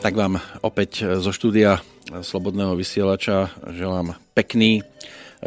[0.00, 4.82] Tak vám opäť zo štúdia Slobodného vysielača želám pekný e,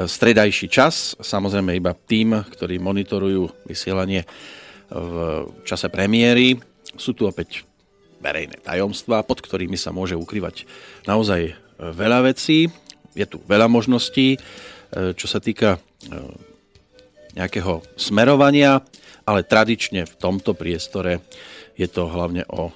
[0.05, 1.17] stredajší čas.
[1.17, 4.21] Samozrejme iba tým, ktorí monitorujú vysielanie
[4.93, 5.13] v
[5.65, 6.61] čase premiéry.
[6.93, 7.65] Sú tu opäť
[8.21, 10.69] verejné tajomstvá, pod ktorými sa môže ukrývať
[11.09, 12.69] naozaj veľa vecí.
[13.17, 16.13] Je tu veľa možností, e, čo sa týka e,
[17.33, 18.85] nejakého smerovania,
[19.25, 21.25] ale tradične v tomto priestore
[21.73, 22.69] je to hlavne o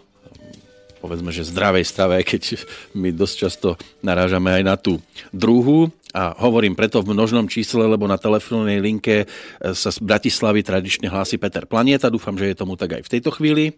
[1.08, 2.60] povedzme, že zdravej strave, keď
[2.92, 3.70] my dosť často
[4.04, 5.00] narážame aj na tú
[5.32, 5.88] druhú.
[6.12, 9.26] A hovorím preto v množnom čísle, lebo na telefónnej linke e,
[9.72, 12.12] sa z Bratislavy tradične hlási Peter Planieta.
[12.12, 13.72] Dúfam, že je tomu tak aj v tejto chvíli.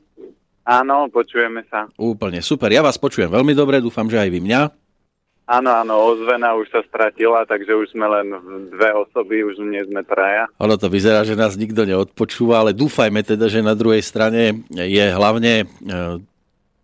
[0.65, 1.85] Áno, počujeme sa.
[2.01, 2.73] Úplne super.
[2.73, 4.61] Ja vás počujem veľmi dobre, dúfam, že aj vy mňa.
[5.49, 8.29] Áno, áno, ozvena už sa stratila, takže už sme len
[8.69, 10.45] dve osoby, už nie sme traja.
[10.61, 15.05] Ono to vyzerá, že nás nikto neodpočúva, ale dúfajme teda, že na druhej strane je
[15.09, 16.21] hlavne e,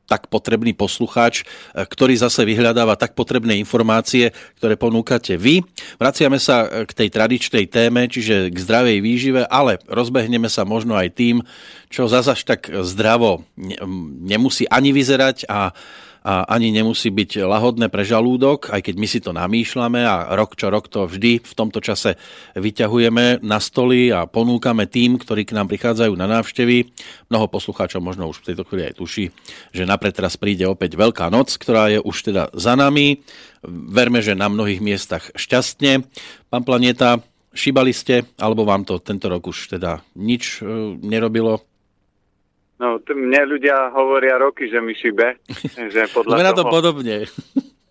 [0.05, 5.65] tak potrebný poslucháč, e, ktorý zase vyhľadáva tak potrebné informácie, ktoré ponúkate vy.
[5.97, 10.93] Vraciame sa e, k tej tradičnej téme, čiže k zdravej výžive, ale rozbehneme sa možno
[10.95, 11.41] aj tým,
[11.89, 13.45] čo zase tak zdravo
[14.25, 15.71] nemusí ani vyzerať a
[16.25, 20.57] a ani nemusí byť lahodné pre žalúdok, aj keď my si to namýšľame a rok
[20.57, 22.17] čo rok to vždy v tomto čase
[22.57, 26.89] vyťahujeme na stoly a ponúkame tým, ktorí k nám prichádzajú na návštevy.
[27.29, 29.29] Mnoho poslucháčov možno už v tejto chvíli aj tuší,
[29.69, 33.21] že napred teraz príde opäť Veľká noc, ktorá je už teda za nami.
[33.69, 36.09] Verme, že na mnohých miestach šťastne.
[36.49, 37.21] Pán Planeta,
[37.53, 40.65] šíbali ste, alebo vám to tento rok už teda nič e,
[41.05, 41.61] nerobilo?
[42.75, 45.39] No, t- mne ľudia hovoria roky, že mi šibe.
[45.93, 47.23] Že podľa na to podobne.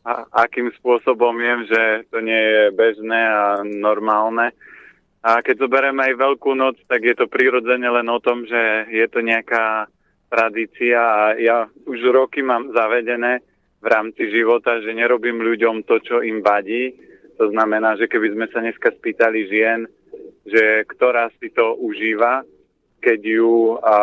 [0.05, 4.53] A, akým spôsobom viem, že to nie je bežné a normálne.
[5.25, 9.07] A keď zoberieme aj Veľkú noc, tak je to prirodzene len o tom, že je
[9.09, 9.89] to nejaká
[10.29, 13.41] tradícia a ja už roky mám zavedené
[13.81, 16.93] v rámci života, že nerobím ľuďom to, čo im vadí.
[17.41, 19.89] To znamená, že keby sme sa dneska spýtali žien,
[20.45, 22.45] že ktorá si to užíva,
[23.01, 23.97] keď ju a,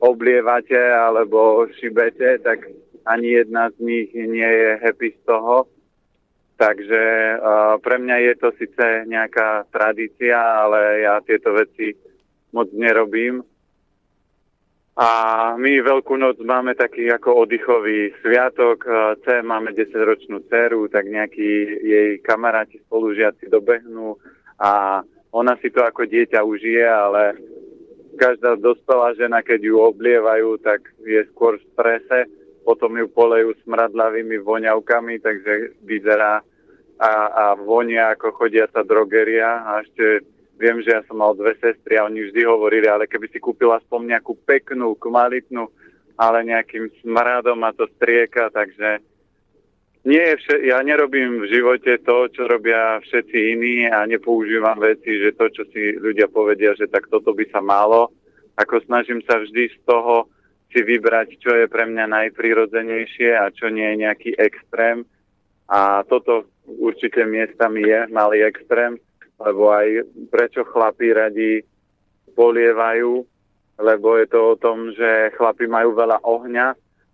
[0.00, 2.66] oblievate alebo šibete, tak
[3.04, 5.68] ani jedna z nich nie je happy z toho.
[6.60, 7.04] Takže
[7.40, 11.96] uh, pre mňa je to síce nejaká tradícia, ale ja tieto veci
[12.52, 13.40] moc nerobím.
[15.00, 15.08] A
[15.56, 18.84] my Veľkú noc máme taký ako oddychový sviatok.
[19.24, 24.20] C máme 10-ročnú dceru, tak nejakí jej kamaráti, spolužiaci dobehnú
[24.60, 25.00] a
[25.32, 27.38] ona si to ako dieťa užije, ale
[28.20, 32.28] každá dospelá žena, keď ju oblievajú, tak je skôr v strese,
[32.60, 36.44] potom ju polejú smradlavými voňavkami, takže vyzerá
[37.00, 39.64] a, a vonia ako chodiaca drogeria.
[39.64, 40.28] A ešte
[40.60, 43.80] viem, že ja som mal dve sestry a oni vždy hovorili, ale keby si kúpila
[43.80, 45.72] aspoň nejakú peknú, kvalitnú,
[46.20, 49.00] ale nejakým smradom a to strieka, takže
[50.04, 55.36] nie vše, ja nerobím v živote to, čo robia všetci iní a nepoužívam veci, že
[55.36, 58.08] to, čo si ľudia povedia, že tak toto by sa malo.
[58.56, 60.28] Ako snažím sa vždy z toho
[60.72, 65.04] si vybrať, čo je pre mňa najprirodzenejšie a čo nie je nejaký extrém.
[65.68, 68.96] A toto určite miestami je malý extrém,
[69.36, 71.60] lebo aj prečo chlapí radi
[72.32, 73.20] polievajú,
[73.80, 76.66] lebo je to o tom, že chlapi majú veľa ohňa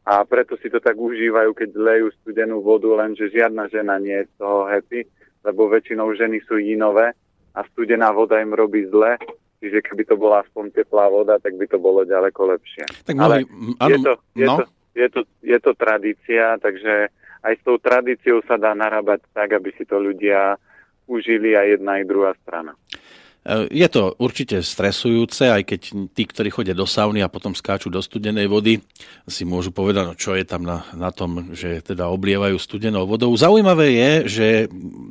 [0.06, 4.31] a preto si to tak užívajú, keď lejú studenú vodu, lenže žiadna žena nie je
[4.31, 5.03] z toho happy,
[5.43, 7.11] lebo väčšinou ženy sú inové
[7.59, 9.19] a studená voda im robí zle,
[9.59, 12.86] čiže keby to bola aspoň teplá voda, tak by to bolo ďaleko lepšie.
[13.03, 13.42] Tak Ale
[13.83, 14.57] áno, je, to, je, no.
[14.63, 14.65] to,
[14.95, 17.10] je, to, je to tradícia, takže
[17.42, 20.54] aj s tou tradíciou sa dá narábať tak, aby si to ľudia
[21.10, 22.78] užili aj jedna aj druhá strana.
[23.47, 27.87] Eh, je to určite stresujúce, aj keď tí, ktorí chodia do sauny a potom skáču
[27.87, 28.83] do studenej vody,
[29.31, 33.31] si môžu povedať, no čo je tam na, na tom, že teda oblievajú studenou vodou.
[33.39, 34.47] Zaujímavé je, že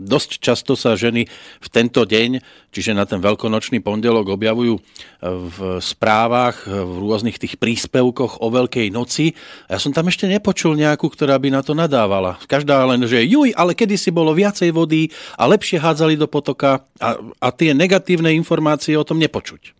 [0.03, 1.31] dosť často sa ženy
[1.63, 2.43] v tento deň,
[2.75, 4.83] čiže na ten veľkonočný pondelok objavujú
[5.23, 9.31] v správach, v rôznych tých príspevkoch o Veľkej noci.
[9.71, 12.35] Ja som tam ešte nepočul nejakú, ktorá by na to nadávala.
[12.45, 15.09] Každá len, že juj, ale kedysi bolo viacej vody
[15.39, 19.77] a lepšie hádzali do potoka a, a tie negatívne pozitívne informácie o tom nepočuť.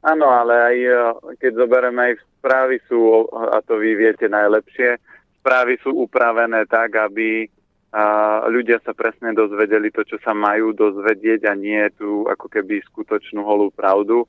[0.00, 0.90] Áno, ale aj e,
[1.36, 4.96] keď zoberieme aj správy sú, a to vy viete najlepšie,
[5.42, 7.44] správy sú upravené tak, aby
[7.88, 12.84] a ľudia sa presne dozvedeli to, čo sa majú dozvedieť a nie tu ako keby
[12.84, 14.28] skutočnú holú pravdu.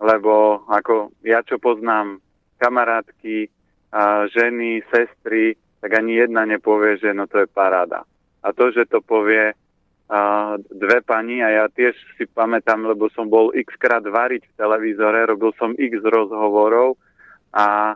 [0.00, 2.24] Lebo ako ja čo poznám
[2.56, 3.52] kamarátky,
[3.92, 8.00] a ženy, sestry, tak ani jedna nepovie, že no to je paráda.
[8.40, 9.52] A to, že to povie
[10.10, 10.20] a
[10.58, 15.30] dve pani a ja tiež si pamätám, lebo som bol x krát variť v televízore,
[15.30, 16.98] robil som x rozhovorov
[17.54, 17.94] a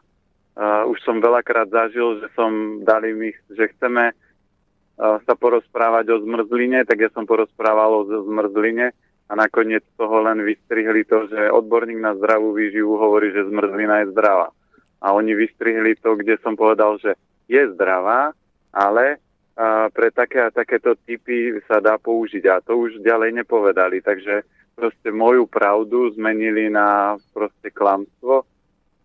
[0.55, 4.15] Uh, už som veľakrát zažil, že som dali mi, že chceme
[4.95, 8.95] sa porozprávať o zmrzline, tak ja som porozprával o zmrzline
[9.27, 14.15] a nakoniec toho len vystrihli to, že odborník na zdravú výživu hovorí, že zmrzlina je
[14.15, 14.55] zdravá.
[15.03, 17.19] A oni vystrihli to, kde som povedal, že
[17.51, 18.31] je zdravá,
[18.71, 19.19] ale
[19.57, 22.45] uh, pre také a takéto typy sa dá použiť.
[22.51, 24.03] A to už ďalej nepovedali.
[24.03, 24.43] Takže
[24.75, 28.43] proste moju pravdu zmenili na proste klamstvo.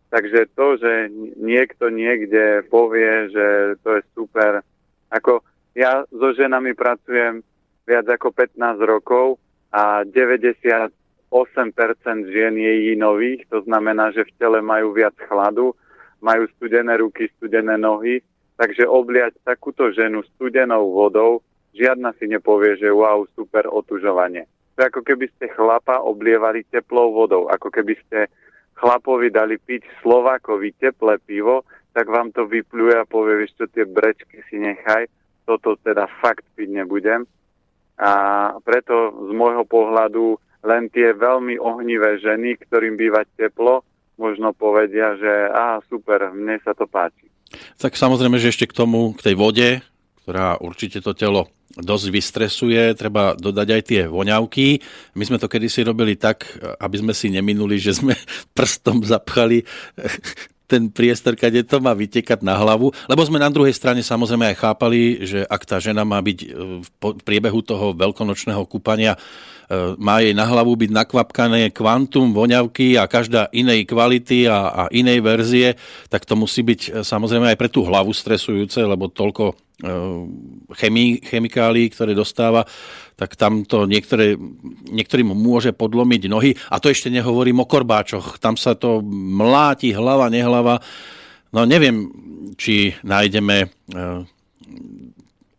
[0.10, 0.94] Takže to, že
[1.38, 4.66] niekto niekde povie, že to je super,
[5.14, 5.46] ako
[5.78, 7.46] ja so ženami pracujem
[7.86, 9.38] viac ako 15 rokov
[9.70, 10.90] a 98%
[12.26, 15.78] žien je jinových, to znamená, že v tele majú viac chladu,
[16.26, 18.26] majú studené ruky, studené nohy,
[18.60, 21.40] takže obliať takúto ženu studenou vodou,
[21.72, 24.44] žiadna si nepovie, že wow, super otužovanie.
[24.76, 28.28] To je ako keby ste chlapa oblievali teplou vodou, ako keby ste
[28.76, 31.64] chlapovi dali piť Slovákovi teplé pivo,
[31.96, 35.08] tak vám to vypluje a povie, vieš čo, tie brečky si nechaj,
[35.48, 37.24] toto teda fakt piť nebudem.
[38.00, 38.12] A
[38.64, 43.84] preto z môjho pohľadu len tie veľmi ohnivé ženy, ktorým býva teplo,
[44.20, 47.28] možno povedia, že á, super, mne sa to páči.
[47.82, 49.70] Tak samozrejme, že ešte k tomu, k tej vode,
[50.24, 54.82] ktorá určite to telo dosť vystresuje, treba dodať aj tie voňavky.
[55.16, 56.50] My sme to kedysi robili tak,
[56.82, 58.18] aby sme si neminuli, že sme
[58.58, 59.64] prstom zapchali
[60.70, 64.62] ten priestor, kde to má vytekať na hlavu, lebo sme na druhej strane samozrejme aj
[64.62, 66.90] chápali, že ak tá žena má byť v
[67.26, 69.18] priebehu toho veľkonočného kúpania
[70.02, 75.22] má jej na hlavu byť nakvapkané kvantum voňavky a každá inej kvality a, a inej
[75.22, 75.78] verzie,
[76.10, 79.56] tak to musí byť e, samozrejme aj pre tú hlavu stresujúce, lebo toľko e,
[80.74, 82.66] chemí, chemikálií, ktoré dostáva,
[83.14, 84.34] tak tam to niektoré,
[84.90, 86.58] niektorým môže podlomiť nohy.
[86.74, 88.42] A to ešte nehovorím o korbáčoch.
[88.42, 90.82] Tam sa to mláti hlava, nehlava.
[91.54, 92.10] No neviem,
[92.58, 93.70] či nájdeme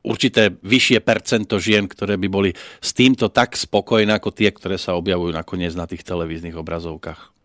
[0.01, 2.51] určité vyššie percento žien, ktoré by boli
[2.81, 7.41] s týmto tak spokojné ako tie, ktoré sa objavujú nakoniec na tých televíznych obrazovkách?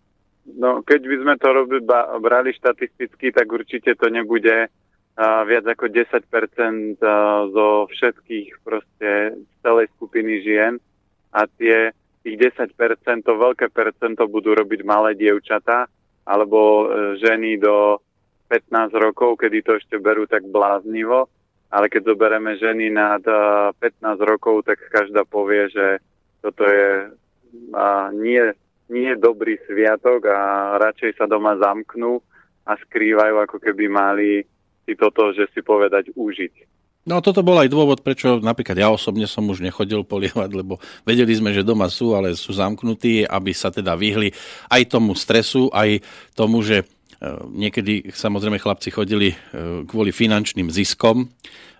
[0.55, 1.83] No, keď by sme to robili,
[2.21, 9.35] brali štatisticky, tak určite to nebude uh, viac ako 10% uh, zo všetkých proste
[9.65, 10.79] celej skupiny žien
[11.35, 11.91] a tie
[12.23, 12.71] tých 10%,
[13.21, 15.91] to veľké percento budú robiť malé dievčatá
[16.23, 17.99] alebo uh, ženy do
[18.47, 21.27] 15 rokov, kedy to ešte berú tak bláznivo
[21.75, 23.75] ale keď zoberieme ženy nad 15
[24.23, 25.99] rokov, tak každá povie, že
[26.39, 27.11] toto je
[28.15, 28.41] nie,
[28.87, 30.39] nie dobrý sviatok a
[30.79, 32.23] radšej sa doma zamknú
[32.63, 34.47] a skrývajú, ako keby mali
[34.87, 36.71] si toto, že si povedať, užiť.
[37.05, 41.37] No toto bol aj dôvod, prečo napríklad ja osobne som už nechodil polievať, lebo vedeli
[41.37, 44.33] sme, že doma sú, ale sú zamknutí, aby sa teda vyhli
[44.73, 46.01] aj tomu stresu, aj
[46.33, 49.35] tomu, že E, niekedy samozrejme chlapci chodili e,
[49.87, 51.31] kvôli finančným ziskom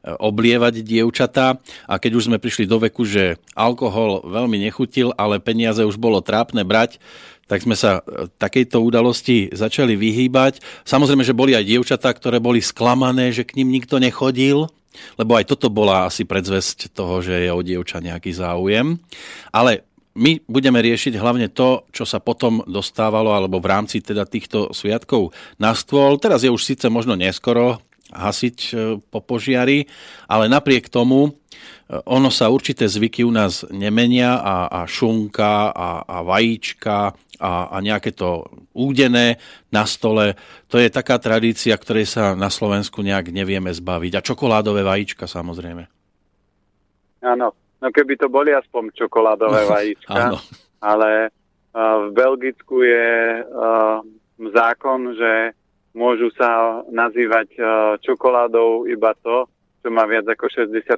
[0.06, 1.58] oblievať dievčatá
[1.90, 6.22] a keď už sme prišli do veku, že alkohol veľmi nechutil, ale peniaze už bolo
[6.22, 7.02] trápne brať,
[7.46, 8.02] tak sme sa
[8.42, 10.62] takejto udalosti začali vyhýbať.
[10.86, 14.66] Samozrejme, že boli aj dievčatá, ktoré boli sklamané, že k ním nikto nechodil,
[15.20, 18.98] lebo aj toto bola asi predzvesť toho, že je o dievča nejaký záujem.
[19.54, 19.86] Ale
[20.16, 25.36] my budeme riešiť hlavne to, čo sa potom dostávalo alebo v rámci teda týchto sviatkov
[25.60, 26.16] na stôl.
[26.18, 27.84] Teraz je už síce možno neskoro
[28.14, 29.88] hasiť e, po požiari,
[30.30, 31.32] ale napriek tomu e,
[32.06, 37.78] ono sa určité zvyky u nás nemenia a, a šunka a, a vajíčka a, a
[37.82, 38.46] nejaké to
[38.78, 39.42] údené
[39.74, 40.38] na stole,
[40.70, 44.12] to je taká tradícia, ktorej sa na Slovensku nejak nevieme zbaviť.
[44.16, 45.84] A čokoládové vajíčka samozrejme.
[47.26, 50.42] Áno, No keby to boli aspoň čokoládové vajíčka,
[50.82, 53.10] ale uh, v Belgicku je
[53.46, 54.02] uh,
[54.50, 55.54] zákon, že
[55.96, 57.66] môžu sa nazývať uh,
[58.04, 59.48] čokoládou iba to,
[59.80, 60.92] čo má viac ako 60%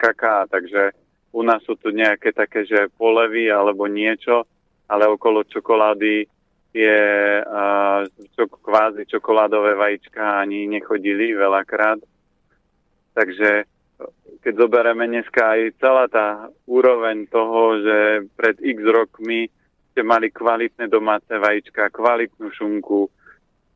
[0.00, 0.96] kaká, takže
[1.36, 4.48] u nás sú tu nejaké také, že polevy alebo niečo,
[4.88, 6.24] ale okolo čokolády
[6.72, 7.00] je
[7.44, 12.00] uh, čo, kvázi čokoládové vajíčka ani nechodili veľakrát.
[13.12, 13.68] Takže
[14.40, 17.98] keď zoberieme dneska aj celá tá úroveň toho, že
[18.38, 19.50] pred x rokmi
[19.90, 23.10] ste mali kvalitné domáce vajíčka, kvalitnú šunku.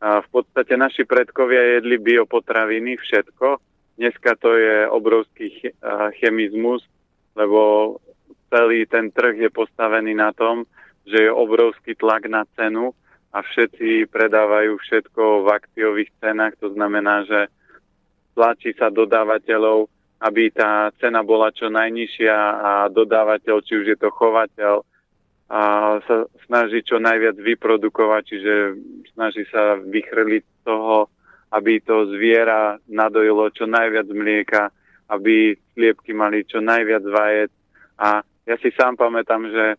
[0.02, 3.62] V podstate naši predkovia jedli biopotraviny, všetko.
[4.02, 5.70] Dneska to je obrovský
[6.18, 6.82] chemizmus,
[7.38, 7.96] lebo
[8.50, 10.66] celý ten trh je postavený na tom,
[11.06, 12.90] že je obrovský tlak na cenu
[13.30, 16.58] a všetci predávajú všetko v akciových cenách.
[16.58, 17.46] To znamená, že
[18.34, 19.86] tlačí sa dodávateľov
[20.22, 24.86] aby tá cena bola čo najnižšia a dodávateľ, či už je to chovateľ,
[25.52, 25.60] a
[26.08, 28.54] sa snaží čo najviac vyprodukovať, čiže
[29.12, 31.12] snaží sa vychrliť toho
[31.52, 34.72] aby to zviera nadojilo čo najviac mlieka,
[35.12, 37.52] aby sliepky mali čo najviac vajec.
[38.00, 39.76] A ja si sám pamätám, že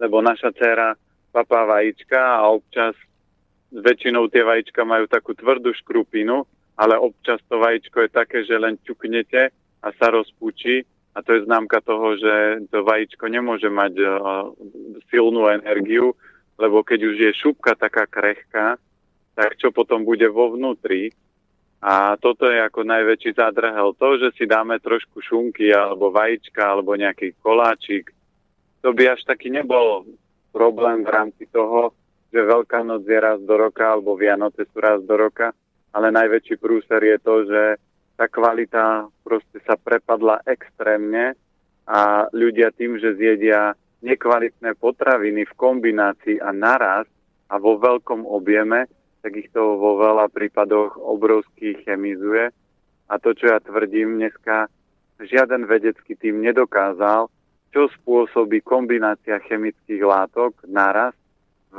[0.00, 0.96] lebo naša dcera
[1.34, 2.96] papá vajíčka a občas
[3.74, 6.46] väčšinou tie vajíčka majú takú tvrdú škrupinu,
[6.78, 11.46] ale občas to vajíčko je také, že len ťuknete a sa rozpúči a to je
[11.46, 14.10] známka toho, že to vajíčko nemôže mať uh,
[15.10, 16.14] silnú energiu,
[16.54, 18.78] lebo keď už je šupka taká krehká,
[19.34, 21.10] tak čo potom bude vo vnútri.
[21.80, 23.96] A toto je ako najväčší zadrhel.
[23.96, 28.12] To, že si dáme trošku šunky alebo vajíčka alebo nejaký koláčik,
[28.84, 30.04] to by až taký nebol
[30.52, 31.96] problém v rámci toho,
[32.30, 35.50] že Veľká noc je raz do roka alebo Vianoce sú raz do roka,
[35.90, 37.62] ale najväčší prúser je to, že
[38.20, 41.32] tá kvalita proste sa prepadla extrémne
[41.88, 43.72] a ľudia tým, že zjedia
[44.04, 47.08] nekvalitné potraviny v kombinácii a naraz
[47.48, 48.84] a vo veľkom objeme,
[49.24, 52.52] tak ich to vo veľa prípadoch obrovský chemizuje.
[53.08, 54.68] A to, čo ja tvrdím dneska,
[55.16, 57.32] žiaden vedecký tým nedokázal,
[57.72, 61.16] čo spôsobí kombinácia chemických látok naraz
[61.72, 61.78] v,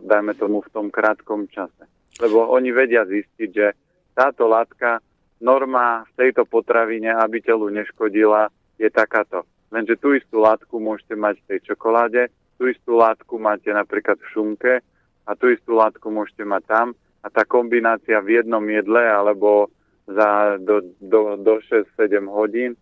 [0.00, 1.84] dajme tomu, v tom krátkom čase.
[2.24, 3.76] Lebo oni vedia zistiť, že
[4.16, 5.04] táto látka,
[5.38, 9.46] norma v tejto potravine, aby telu neškodila, je takáto.
[9.68, 14.30] Lenže tú istú látku môžete mať v tej čokoláde, tú istú látku máte napríklad v
[14.34, 14.72] šunke
[15.28, 16.86] a tú istú látku môžete mať tam
[17.22, 19.70] a tá kombinácia v jednom jedle alebo
[20.08, 22.74] za do, do, do 6-7 hodín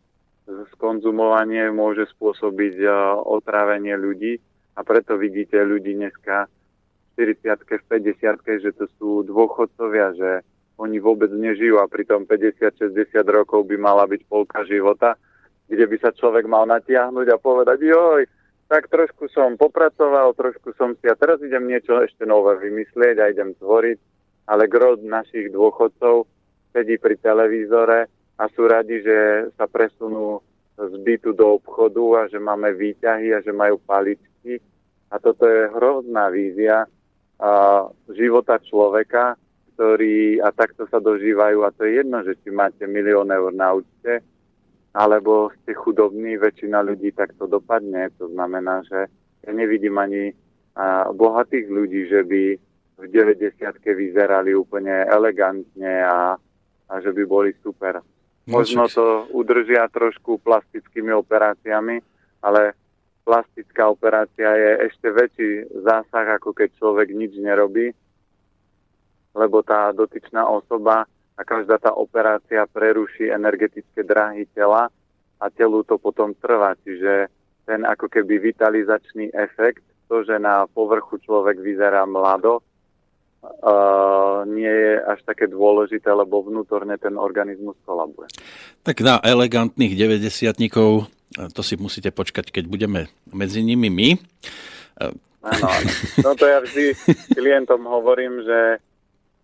[0.79, 4.39] skonzumovanie môže spôsobiť uh, otrávenie ľudí
[4.79, 6.47] a preto vidíte ľudí dneska
[7.19, 7.85] v 40 v
[8.15, 10.31] 50 že to sú dôchodcovia, že
[10.77, 12.93] oni vôbec nežijú a pritom 50-60
[13.29, 15.17] rokov by mala byť polka života
[15.67, 18.23] kde by sa človek mal natiahnuť a povedať, joj,
[18.67, 23.31] tak trošku som popracoval, trošku som si a teraz idem niečo ešte nové vymyslieť a
[23.31, 23.99] idem tvoriť,
[24.51, 26.27] ale grod našich dôchodcov
[26.75, 30.43] sedí pri televízore a sú radi, že sa presunú
[30.77, 34.61] z bytu do obchodu a že máme výťahy a že majú paličky.
[35.09, 36.85] A toto je hrozná vízia
[37.41, 37.51] a,
[38.13, 39.41] života človeka,
[39.77, 43.77] ktorý a takto sa dožívajú a to je jedno, že či máte milión eur na
[43.77, 44.25] účte,
[44.97, 48.09] alebo ste chudobní, väčšina ľudí takto dopadne.
[48.17, 49.05] To znamená, že
[49.45, 50.33] ja nevidím ani
[50.73, 52.43] a, bohatých ľudí, že by
[52.97, 56.41] v 90 vyzerali úplne elegantne a,
[56.89, 58.01] a že by boli super.
[58.49, 62.01] No, Možno to udržia trošku plastickými operáciami,
[62.41, 62.73] ale
[63.29, 65.51] plastická operácia je ešte väčší
[65.85, 67.93] zásah, ako keď človek nič nerobí,
[69.37, 71.05] lebo tá dotyčná osoba
[71.37, 74.89] a každá tá operácia preruší energetické dráhy tela
[75.37, 76.73] a telu to potom trvá.
[76.81, 77.29] Čiže
[77.69, 82.65] ten ako keby vitalizačný efekt, to, že na povrchu človek vyzerá mlado,
[83.43, 88.33] uh, nie je až také dôležité, lebo vnútorne ten organizmus kolabuje.
[88.81, 90.57] Tak na elegantných 90
[91.53, 94.09] to si musíte počkať, keď budeme medzi nimi my.
[95.47, 95.69] Áno,
[96.25, 96.97] no to ja vždy
[97.35, 98.83] klientom hovorím, že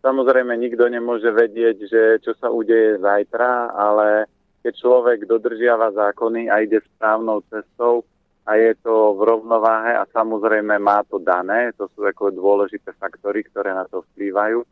[0.03, 4.27] Samozrejme, nikto nemôže vedieť, že čo sa udeje zajtra, ale
[4.67, 8.03] keď človek dodržiava zákony a ide správnou cestou
[8.43, 13.47] a je to v rovnováhe a samozrejme má to dané, to sú ako dôležité faktory,
[13.47, 14.67] ktoré na to vplývajú,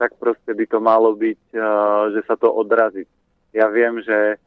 [0.00, 1.64] tak proste by to malo byť, eh,
[2.16, 3.04] že sa to odrazí.
[3.52, 4.40] Ja viem, že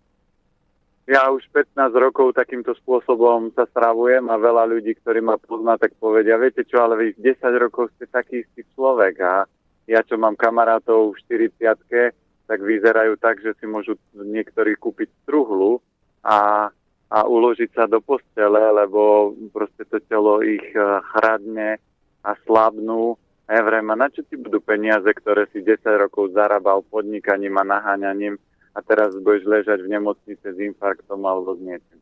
[1.05, 5.93] ja už 15 rokov takýmto spôsobom sa stravujem a veľa ľudí, ktorí ma pozná, tak
[6.01, 9.43] povedia, viete čo, ale vy 10 rokov ste taký istý človek a
[9.87, 15.79] ja čo mám kamarátov v 40 tak vyzerajú tak, že si môžu niektorí kúpiť truhlu
[16.23, 16.67] a,
[17.07, 21.79] a uložiť sa do postele, lebo proste to telo ich eh, chradne
[22.23, 23.15] a slabnú.
[23.43, 27.59] A ja vrem, a na čo ti budú peniaze, ktoré si 10 rokov zarábal podnikaním
[27.59, 28.39] a naháňaním
[28.71, 31.99] a teraz budeš ležať v nemocnice s infarktom alebo s niečím.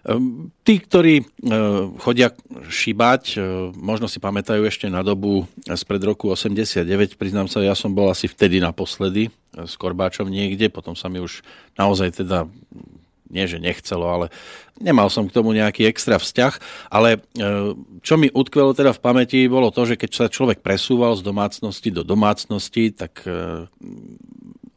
[0.00, 2.32] Ehm, tí, ktorí ehm, chodia
[2.72, 7.92] šibať, ehm, možno si pamätajú ešte na dobu spred roku 89, priznám sa, ja som
[7.92, 11.44] bol asi vtedy naposledy s Korbáčom niekde, potom sa mi už
[11.76, 12.48] naozaj teda
[13.30, 14.26] nie, že nechcelo, ale
[14.82, 16.58] nemal som k tomu nejaký extra vzťah,
[16.90, 17.22] ale
[18.02, 21.94] čo mi utkvelo teda v pamäti, bolo to, že keď sa človek presúval z domácnosti
[21.94, 23.22] do domácnosti, tak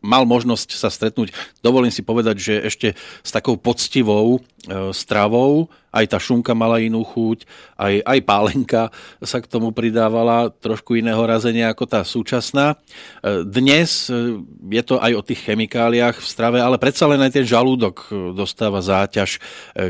[0.03, 1.31] mal možnosť sa stretnúť,
[1.63, 2.87] dovolím si povedať, že ešte
[3.23, 4.43] s takou poctivou
[4.91, 7.45] stravou, aj tá šunka mala inú chuť,
[7.77, 8.81] aj, aj pálenka
[9.21, 12.73] sa k tomu pridávala, trošku iného razenia ako tá súčasná.
[13.21, 14.41] E, dnes e,
[14.73, 18.33] je to aj o tých chemikáliách v strave, ale predsa len aj ten žalúdok e,
[18.33, 19.37] dostáva záťaž,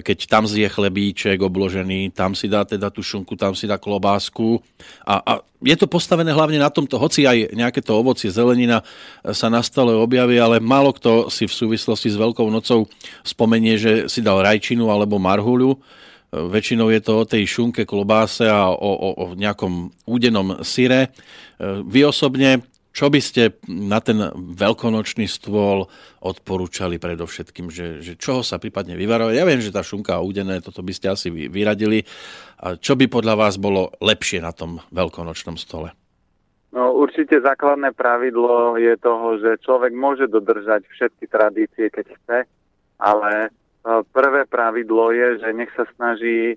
[0.03, 4.59] keď tam zje chlebíček obložený, tam si dá teda tú šunku, tam si dá klobásku
[5.07, 5.33] a, a
[5.63, 8.83] je to postavené hlavne na tomto, hoci aj nejaké to ovocie, zelenina
[9.31, 12.91] sa na stole objaví, ale málo kto si v súvislosti s Veľkou nocou
[13.23, 15.79] spomenie, že si dal rajčinu alebo marhuľu.
[16.33, 21.13] Väčšinou je to o tej šunke, klobáse a o, o, o nejakom údenom syre.
[21.61, 25.85] Vy osobne, čo by ste na ten veľkonočný stôl
[26.25, 29.33] odporúčali predovšetkým, že, že čoho sa prípadne vyvarovať?
[29.33, 32.01] Ja viem, že tá šunka a údené, toto by ste asi vyradili.
[32.61, 35.93] A čo by podľa vás bolo lepšie na tom veľkonočnom stole?
[36.73, 42.37] No určite základné pravidlo je toho, že človek môže dodržať všetky tradície, keď chce,
[42.97, 46.55] ale Prvé pravidlo je, že nech sa snaží,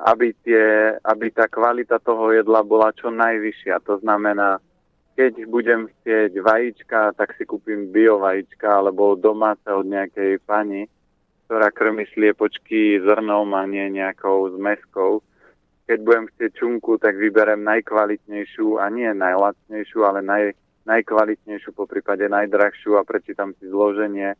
[0.00, 3.76] aby, tie, aby tá kvalita toho jedla bola čo najvyššia.
[3.84, 4.56] To znamená,
[5.12, 10.88] keď budem chcieť vajíčka, tak si kúpim bio vajíčka alebo domáce od nejakej pani,
[11.44, 15.20] ktorá krmi sliepočky zrnom a nie nejakou zmeskou.
[15.84, 20.56] Keď budem chcieť čunku, tak vyberem najkvalitnejšiu a nie najlacnejšiu, ale naj,
[20.88, 24.32] najkvalitnejšiu, po prípade najdrahšiu a prečítam si zloženie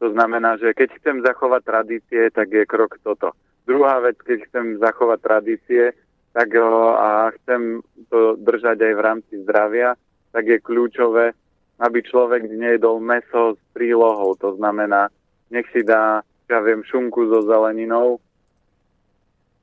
[0.00, 3.36] to znamená, že keď chcem zachovať tradície, tak je krok toto.
[3.68, 5.92] Druhá vec, keď chcem zachovať tradície,
[6.32, 9.92] tak a chcem to držať aj v rámci zdravia,
[10.32, 11.36] tak je kľúčové,
[11.84, 14.40] aby človek nejedol meso s prílohou.
[14.40, 15.12] To znamená,
[15.52, 18.16] nech si dá, ja viem, šunku so zeleninou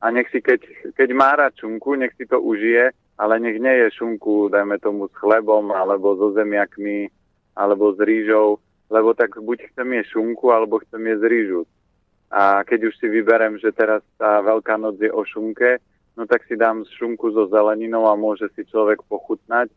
[0.04, 0.62] a nech si, keď,
[0.94, 5.10] keď má rád šunku, nech si to užije, ale nech nie je šunku, dajme tomu,
[5.10, 7.10] s chlebom, alebo so zemiakmi,
[7.58, 11.62] alebo s rýžou, lebo tak buď chcem jesť šunku, alebo chcem jesť rýžu.
[12.28, 15.80] A keď už si vyberem, že teraz tá Veľká noc je o šunke,
[16.20, 19.72] no tak si dám šunku so zeleninou a môže si človek pochutnať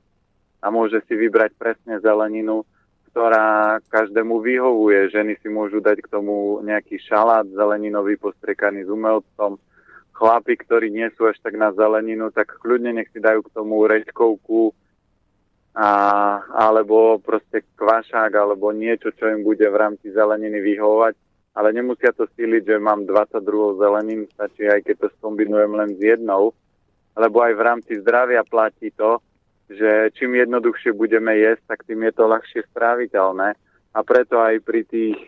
[0.61, 2.67] a môže si vybrať presne zeleninu,
[3.11, 5.11] ktorá každému vyhovuje.
[5.11, 9.59] Ženy si môžu dať k tomu nejaký šalát zeleninový postriekaný s umelcom.
[10.15, 13.89] Chlapi, ktorí nie sú až tak na zeleninu, tak kľudne nech si dajú k tomu
[13.89, 14.77] rečkovku,
[15.75, 15.91] a,
[16.51, 21.15] alebo proste kvašák, alebo niečo, čo im bude v rámci zeleniny vyhovovať,
[21.55, 26.01] ale nemusia to síliť, že mám 22 zelenín, stačí aj keď to skombinujem len s
[26.01, 26.55] jednou,
[27.19, 29.19] lebo aj v rámci zdravia platí to,
[29.71, 33.55] že čím jednoduchšie budeme jesť, tak tým je to ľahšie stráviteľné
[33.95, 35.19] a preto aj pri tých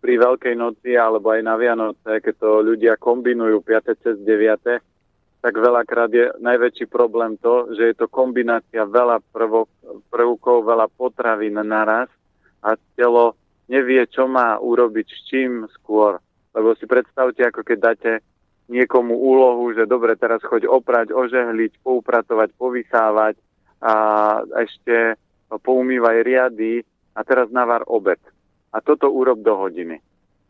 [0.00, 4.00] pri Veľkej noci alebo aj na Vianoce, keď to ľudia kombinujú 5.
[4.00, 4.80] cez 9
[5.40, 9.72] tak veľakrát je najväčší problém to, že je to kombinácia veľa prvok,
[10.12, 12.12] prvkov, veľa potravín naraz
[12.60, 13.40] a telo
[13.72, 16.20] nevie, čo má urobiť s čím skôr.
[16.52, 18.12] Lebo si predstavte, ako keď dáte
[18.68, 23.34] niekomu úlohu, že dobre, teraz choď oprať, ožehliť, poupratovať, povysávať
[23.80, 23.94] a
[24.60, 25.16] ešte
[25.48, 26.84] poumývaj riady
[27.16, 28.20] a teraz navar obed.
[28.70, 29.98] A toto urob do hodiny.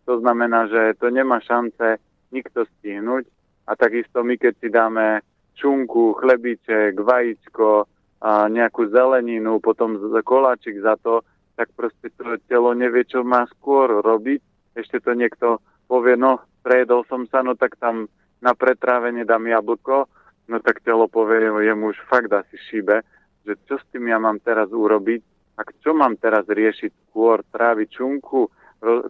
[0.04, 2.02] To znamená, že to nemá šance
[2.34, 3.24] nikto stihnúť
[3.70, 5.22] a takisto my, keď si dáme
[5.54, 7.86] čunku, chlebiček, vajíčko,
[8.20, 11.24] a nejakú zeleninu, potom koláčik za to,
[11.56, 14.40] tak proste to telo nevie, čo má skôr robiť.
[14.76, 15.56] Ešte to niekto
[15.88, 18.12] povie, no, prejedol som sa, no tak tam
[18.44, 20.04] na pretrávenie dám jablko,
[20.52, 23.00] no tak telo povie, jemu už fakt asi šíbe,
[23.48, 25.20] že čo s tým ja mám teraz urobiť?
[25.56, 27.12] A čo mám teraz riešiť?
[27.12, 28.48] Skôr, tráviť čunku,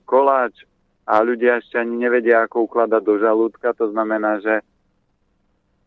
[0.07, 0.67] koláč,
[1.11, 3.75] a ľudia ešte ani nevedia, ako ukladať do žalúdka.
[3.83, 4.63] To znamená, že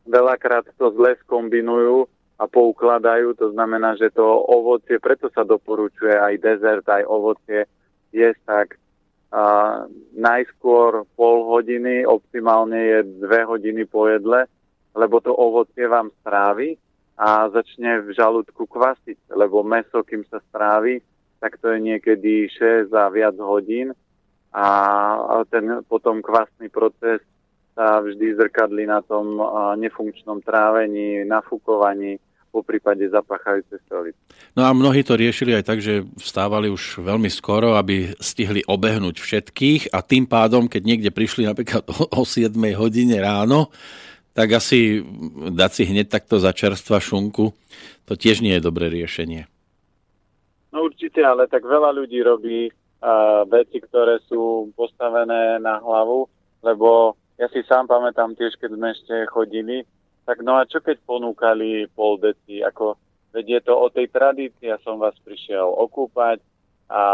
[0.04, 3.32] veľakrát to zle skombinujú a poukladajú.
[3.40, 7.64] To znamená, že to ovocie, preto sa doporučuje aj dezert, aj ovocie
[8.12, 8.68] jesť tak
[9.32, 14.44] a, najskôr pol hodiny, optimálne je dve hodiny po jedle,
[14.92, 16.76] lebo to ovocie vám strávi
[17.16, 21.00] a začne v žalúdku kvasiť, lebo meso, kým sa strávi,
[21.40, 23.96] tak to je niekedy 6 a viac hodín
[24.54, 27.26] a ten potom kvasný proces
[27.74, 29.42] sa vždy zrkadli na tom
[29.82, 32.22] nefunkčnom trávení, nafúkovaní,
[32.54, 34.22] po prípade zapachajúce stolice.
[34.54, 39.18] No a mnohí to riešili aj tak, že vstávali už veľmi skoro, aby stihli obehnúť
[39.18, 41.82] všetkých a tým pádom, keď niekde prišli napríklad
[42.14, 43.74] o 7 hodine ráno,
[44.38, 45.02] tak asi
[45.50, 47.58] dať si hneď takto za čerstva šunku,
[48.06, 49.50] to tiež nie je dobré riešenie.
[50.70, 52.70] No určite, ale tak veľa ľudí robí
[53.52, 56.28] veci, ktoré sú postavené na hlavu,
[56.64, 59.84] lebo ja si sám pamätám tiež, keď sme ešte chodili,
[60.24, 62.96] tak no a čo keď ponúkali pol deci, ako
[63.36, 66.40] veď je to o tej tradícii, ja som vás prišiel okúpať
[66.88, 67.06] a,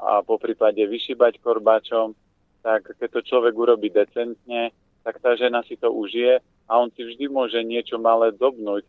[0.00, 2.16] a po prípade vyšibať korbáčom,
[2.64, 4.72] tak keď to človek urobí decentne,
[5.04, 8.82] tak tá žena si to užije a on si vždy môže niečo malé dobnúť.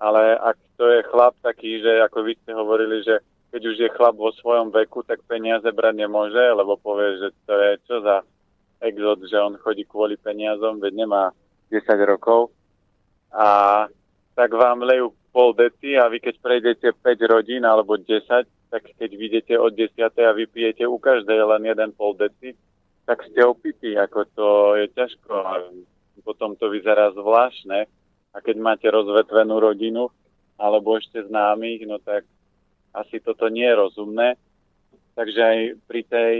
[0.00, 3.94] Ale ak to je chlap taký, že ako vy ste hovorili, že keď už je
[3.98, 8.22] chlap vo svojom veku, tak peniaze brať nemôže, lebo povie, že to je čo za
[8.80, 11.34] exod, že on chodí kvôli peniazom, veď nemá
[11.68, 12.54] 10 rokov.
[13.34, 13.86] A
[14.38, 19.10] tak vám lejú pol deci a vy keď prejdete 5 rodín alebo 10, tak keď
[19.18, 22.54] vidíte od 10 a vypijete u každej len jeden pol deci,
[23.06, 25.52] tak ste opití, ako to je ťažko a
[26.22, 27.90] potom to vyzerá zvláštne.
[28.30, 30.06] A keď máte rozvetvenú rodinu
[30.54, 32.22] alebo ešte známych, no tak
[32.94, 34.28] asi toto nie je rozumné.
[35.14, 36.34] Takže aj pri tej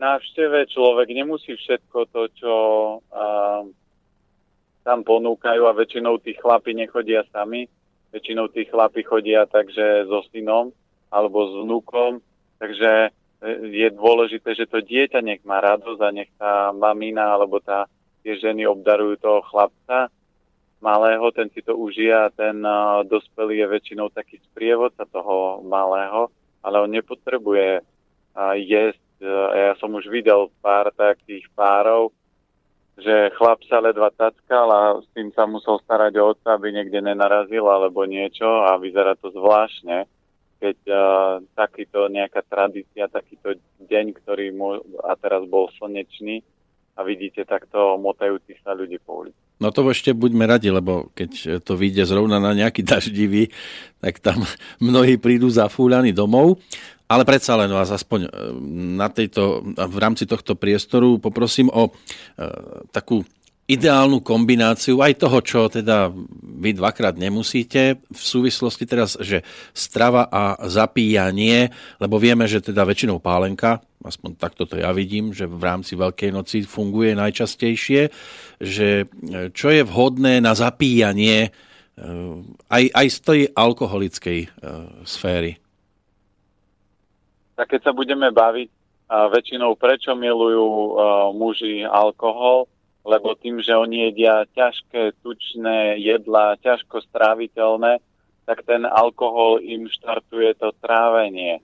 [0.00, 2.54] návšteve človek nemusí všetko to, čo
[3.12, 3.24] a,
[4.82, 7.68] tam ponúkajú a väčšinou tí chlapi nechodia sami.
[8.12, 10.74] Väčšinou tí chlapi chodia takže so synom
[11.08, 12.20] alebo s vnúkom.
[12.60, 13.10] Takže e,
[13.72, 17.88] je dôležité, že to dieťa nech má radosť a nech tá mamina alebo tá,
[18.20, 20.12] tie ženy obdarujú toho chlapca
[20.82, 26.28] malého, ten si to užije a ten uh, dospelý je väčšinou taký sprievodca toho malého,
[26.60, 29.06] ale on nepotrebuje uh, jesť.
[29.22, 32.10] Uh, ja som už videl pár takých párov,
[32.98, 36.98] že chlap sa ledva tackal a s tým sa musel starať o otca, aby niekde
[37.00, 40.04] nenarazil alebo niečo a vyzerá to zvláštne,
[40.58, 43.54] keď uh, takýto nejaká tradícia, takýto
[43.86, 46.42] deň, ktorý mu, a teraz bol slnečný
[46.98, 49.40] a vidíte takto motajúcich sa ľudí po ulici.
[49.62, 53.54] No to ešte buďme radi, lebo keď to vyjde zrovna na nejaký daždivý,
[54.02, 54.42] tak tam
[54.82, 56.58] mnohí prídu zafúľaní domov.
[57.06, 58.28] Ale predsa len vás aspoň e,
[58.96, 61.92] na tejto, v rámci tohto priestoru poprosím o e,
[62.88, 63.20] takú
[63.70, 66.10] ideálnu kombináciu aj toho, čo teda
[66.62, 71.70] vy dvakrát nemusíte v súvislosti teraz, že strava a zapíjanie,
[72.02, 76.30] lebo vieme, že teda väčšinou pálenka, aspoň takto to ja vidím, že v rámci Veľkej
[76.34, 78.10] noci funguje najčastejšie,
[78.58, 79.06] že
[79.54, 81.52] čo je vhodné na zapíjanie eh,
[82.66, 84.48] aj, aj z tej alkoholickej eh,
[85.06, 85.54] sféry.
[87.54, 90.96] Tak keď sa budeme baviť, väčšinou prečo milujú
[91.36, 92.64] muži alkohol,
[93.02, 97.98] lebo tým, že oni jedia ťažké, tučné jedlá, ťažko stráviteľné,
[98.46, 101.62] tak ten alkohol im štartuje to trávenie.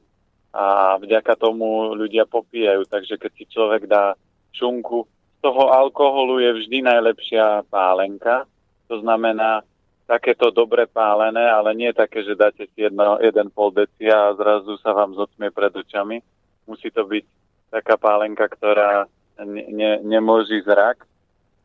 [0.50, 2.86] A vďaka tomu ľudia popíjajú.
[2.86, 4.18] Takže keď si človek dá
[4.54, 5.06] šunku,
[5.38, 8.42] z toho alkoholu je vždy najlepšia pálenka.
[8.90, 9.62] To znamená
[10.10, 14.74] takéto dobre pálené, ale nie také, že dáte si jedno, jeden pol deci a zrazu
[14.82, 16.18] sa vám zotmie pred očami.
[16.66, 17.24] Musí to byť
[17.70, 19.06] taká pálenka, ktorá
[19.44, 21.07] ne, ne, nemôži zrak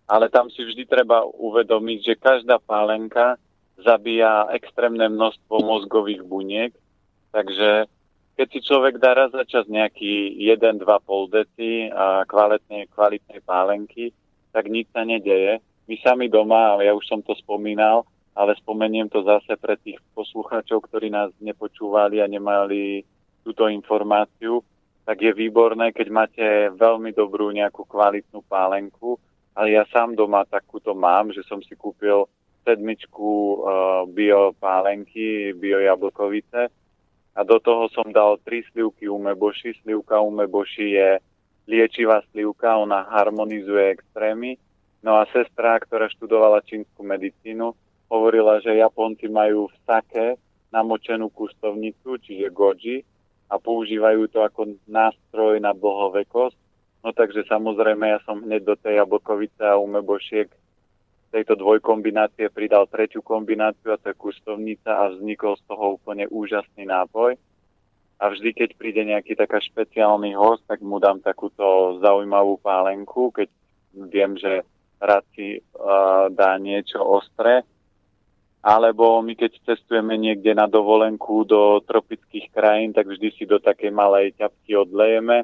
[0.07, 3.39] ale tam si vždy treba uvedomiť, že každá pálenka
[3.79, 6.71] zabíja extrémne množstvo mozgových buniek,
[7.33, 7.89] takže
[8.33, 14.09] keď si človek dá raz za čas nejaký 1-2 pol deci a kvalitnej, kvalitnej pálenky,
[14.49, 15.61] tak nič sa nedeje.
[15.85, 20.89] My sami doma, ja už som to spomínal, ale spomeniem to zase pre tých poslucháčov,
[20.89, 23.05] ktorí nás nepočúvali a nemali
[23.45, 24.65] túto informáciu,
[25.05, 29.19] tak je výborné, keď máte veľmi dobrú nejakú kvalitnú pálenku,
[29.53, 32.25] ale ja sám doma takúto mám, že som si kúpil
[32.63, 33.55] sedmičku uh,
[34.09, 36.71] bio pálenky, bio jablkovice
[37.33, 39.81] a do toho som dal tri slivky umeboši.
[39.81, 41.09] Slivka umeboši je
[41.65, 44.55] liečivá slivka, ona harmonizuje extrémy.
[45.03, 47.75] No a sestra, ktorá študovala čínsku medicínu,
[48.07, 50.25] hovorila, že Japonci majú v sake
[50.71, 53.03] namočenú kustovnicu, čiže goji,
[53.51, 56.57] a používajú to ako nástroj na dlhovekosť
[57.03, 60.47] No takže samozrejme ja som hneď do tej jablkovice a umebošiek
[61.35, 66.87] tejto dvojkombinácie pridal tretiu kombináciu a to je kustovnica a vznikol z toho úplne úžasný
[66.87, 67.35] nápoj.
[68.21, 73.51] A vždy, keď príde nejaký taká špeciálny host, tak mu dám takúto zaujímavú pálenku, keď
[73.91, 74.63] viem, že
[75.01, 77.67] rád si uh, dá niečo ostré.
[78.63, 83.91] Alebo my keď cestujeme niekde na dovolenku do tropických krajín, tak vždy si do takej
[83.91, 85.43] malej ťapky odlejeme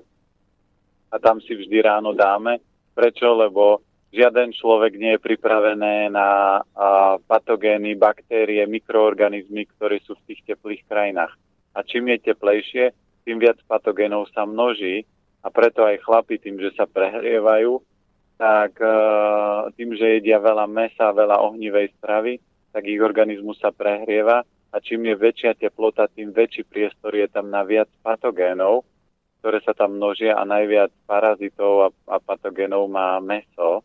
[1.09, 2.61] a tam si vždy ráno dáme.
[2.93, 3.33] Prečo?
[3.33, 3.81] Lebo
[4.13, 10.85] žiaden človek nie je pripravené na a, patogény, baktérie, mikroorganizmy, ktoré sú v tých teplých
[10.89, 11.33] krajinách.
[11.77, 12.85] A čím je teplejšie,
[13.25, 15.05] tým viac patogénov sa množí
[15.45, 17.77] a preto aj chlapi tým, že sa prehrievajú,
[18.39, 18.95] tak e,
[19.77, 22.41] tým, že jedia veľa mesa, veľa ohnivej stravy,
[22.73, 27.53] tak ich organizmus sa prehrieva a čím je väčšia teplota, tým väčší priestor je tam
[27.53, 28.85] na viac patogénov
[29.39, 33.83] ktoré sa tam množia a najviac parazitov a, a patogénov má meso.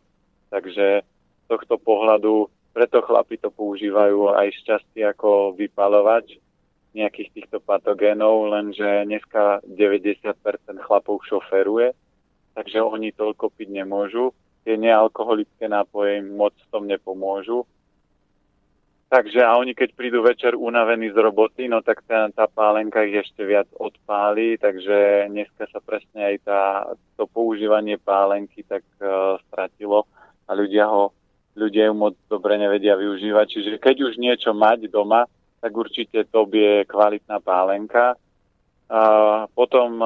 [0.51, 6.37] Takže z tohto pohľadu preto chlapi to používajú aj šťastie ako vypalovač
[6.95, 10.31] nejakých týchto patogénov, lenže dneska 90%
[10.79, 11.91] chlapov šoferuje
[12.55, 14.31] takže oni toľko piť nemôžu.
[14.63, 17.67] Tie nealkoholické nápoje im moc v tom nepomôžu.
[19.05, 23.21] Takže a oni keď prídu večer unavení z roboty, no tak tá, tá pálenka ich
[23.21, 26.61] ešte viac odpálí, takže dneska sa presne aj tá,
[27.13, 30.09] to používanie pálenky tak uh, stratilo
[30.49, 31.13] a ľudia ho
[31.55, 33.45] ľudia ju moc dobre nevedia využívať.
[33.47, 35.23] Čiže keď už niečo mať doma,
[35.63, 38.19] tak určite to je kvalitná pálenka.
[38.85, 39.01] A
[39.49, 39.97] potom,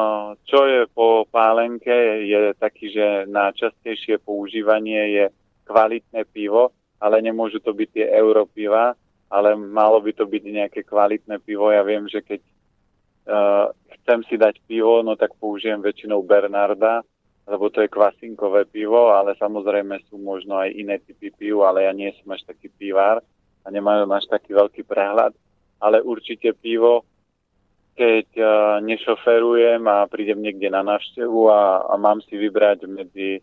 [0.47, 5.25] čo je po pálenke, je taký, že na častejšie používanie je
[5.67, 8.93] kvalitné pivo, ale nemôžu to byť tie europiva,
[9.31, 11.71] ale malo by to byť nejaké kvalitné pivo.
[11.71, 13.65] Ja viem, že keď uh,
[14.01, 17.05] chcem si dať pivo, no tak použijem väčšinou Bernarda,
[17.49, 21.93] lebo to je kvasinkové pivo, ale samozrejme sú možno aj iné typy piv, ale ja
[21.95, 23.23] nie som až taký pivár
[23.65, 25.33] a nemám až taký veľký prehľad.
[25.79, 27.07] Ale určite pivo,
[27.95, 28.49] keď uh,
[28.83, 33.39] nešoferujem a prídem niekde na návštevu a, a mám si vybrať medzi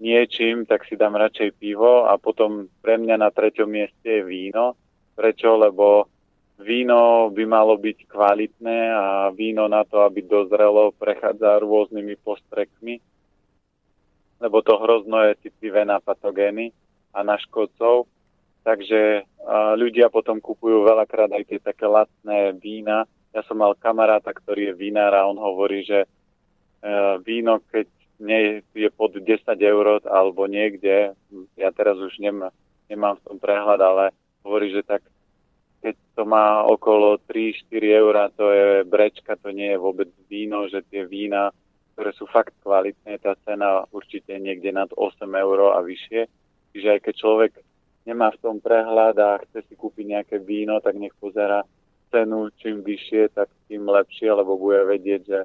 [0.00, 4.74] niečím, tak si dám radšej pivo a potom pre mňa na treťom mieste je víno.
[5.14, 5.60] Prečo?
[5.60, 6.08] Lebo
[6.60, 13.00] víno by malo byť kvalitné a víno na to, aby dozrelo, prechádza rôznymi postrekmi,
[14.40, 16.72] lebo to hrozno je citlivé na patogény
[17.12, 18.08] a na škodcov.
[18.60, 19.24] Takže
[19.76, 23.08] ľudia potom kupujú veľakrát aj tie také lacné vína.
[23.32, 26.08] Ja som mal kamaráta, ktorý je vinár a on hovorí, že e,
[27.24, 27.86] víno, keď
[28.20, 29.24] nie je pod 10
[29.56, 31.16] eur alebo niekde,
[31.56, 32.52] ja teraz už nemám,
[32.86, 34.04] nemám v tom prehľad, ale
[34.44, 35.02] hovorí, že tak
[35.80, 37.72] keď to má okolo 3-4
[38.04, 41.48] eur, to je brečka, to nie je vôbec víno, že tie vína,
[41.96, 46.28] ktoré sú fakt kvalitné, tá cena určite niekde nad 8 eur a vyššie.
[46.76, 47.52] Čiže aj keď človek
[48.04, 51.64] nemá v tom prehľad a chce si kúpiť nejaké víno, tak nech pozera
[52.12, 55.38] cenu čím vyššie, tak tým lepšie, lebo bude vedieť, že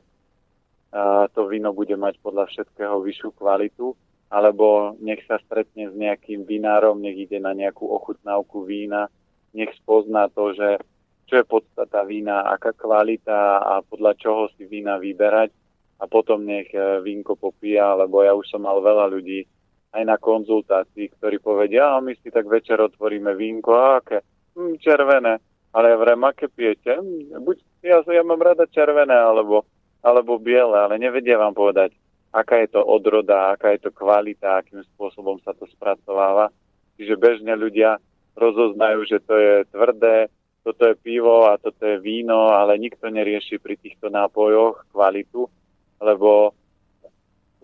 [1.35, 3.95] to víno bude mať podľa všetkého vyššiu kvalitu,
[4.31, 9.07] alebo nech sa stretne s nejakým vinárom, nech ide na nejakú ochutnávku vína,
[9.55, 10.81] nech spozná to, že
[11.25, 15.49] čo je podstata vína, aká kvalita a podľa čoho si vína vyberať
[15.97, 19.47] a potom nech e, vínko popíja, lebo ja už som mal veľa ľudí
[19.95, 24.21] aj na konzultácii, ktorí povedia, a my si tak večer otvoríme vínko, a aké?
[24.53, 25.39] Hm, červené.
[25.71, 26.99] Ale ja vrem, aké pijete?
[26.99, 29.63] Hm, buď, ja, ja mám rada červené, alebo
[30.05, 31.97] alebo biele, ale nevedia vám povedať,
[32.29, 36.53] aká je to odroda, aká je to kvalita, akým spôsobom sa to spracováva.
[37.01, 37.97] Čiže bežne ľudia
[38.37, 40.29] rozoznajú, že to je tvrdé,
[40.61, 45.49] toto je pivo a toto je víno, ale nikto nerieši pri týchto nápojoch kvalitu,
[45.97, 46.53] lebo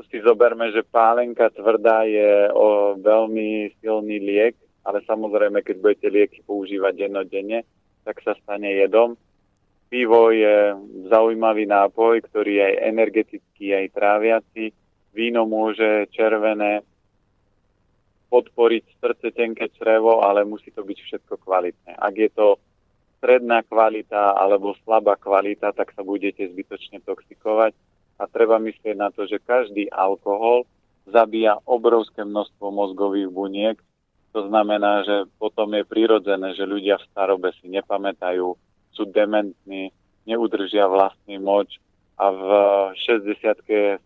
[0.10, 6.40] si zoberme, že pálenka tvrdá je o veľmi silný liek, ale samozrejme, keď budete lieky
[6.42, 7.62] používať dennodenne,
[8.02, 9.14] tak sa stane jedom
[9.92, 10.72] Pivo je
[11.12, 14.72] zaujímavý nápoj, ktorý je aj energetický, aj tráviaci.
[15.12, 16.80] Víno môže červené
[18.32, 22.00] podporiť srdce, tenké črevo, ale musí to byť všetko kvalitné.
[22.00, 22.56] Ak je to
[23.20, 27.76] stredná kvalita alebo slabá kvalita, tak sa budete zbytočne toxikovať.
[28.16, 30.64] A treba myslieť na to, že každý alkohol
[31.04, 33.76] zabíja obrovské množstvo mozgových buniek.
[34.32, 38.56] To znamená, že potom je prirodzené, že ľudia v starobe si nepamätajú
[38.92, 39.92] sú dementní,
[40.28, 41.80] neudržia vlastný moč
[42.20, 42.46] a v
[43.02, 44.06] 60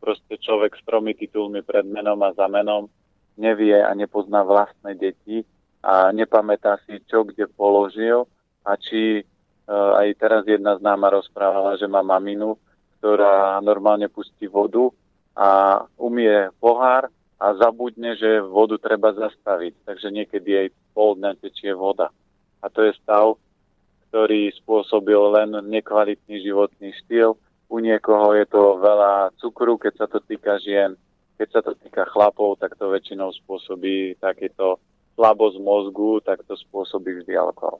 [0.00, 2.88] proste človek s tromi titulmi pred menom a za menom
[3.36, 5.44] nevie a nepozná vlastné deti
[5.80, 8.28] a nepamätá si, čo kde položil
[8.64, 12.56] a či uh, aj teraz jedna známa rozprávala, že má maminu,
[13.00, 14.92] ktorá normálne pustí vodu
[15.32, 17.08] a umie pohár
[17.40, 19.88] a zabudne, že vodu treba zastaviť.
[19.88, 22.12] Takže niekedy aj pol dňa tečie voda.
[22.60, 23.36] A to je stav,
[24.10, 27.38] ktorý spôsobil len nekvalitný životný štýl.
[27.70, 30.98] U niekoho je to veľa cukru, keď sa to týka žien.
[31.38, 34.82] Keď sa to týka chlapov, tak to väčšinou spôsobí takéto
[35.14, 37.78] slabosť mozgu, tak to spôsobí vždy alkohol.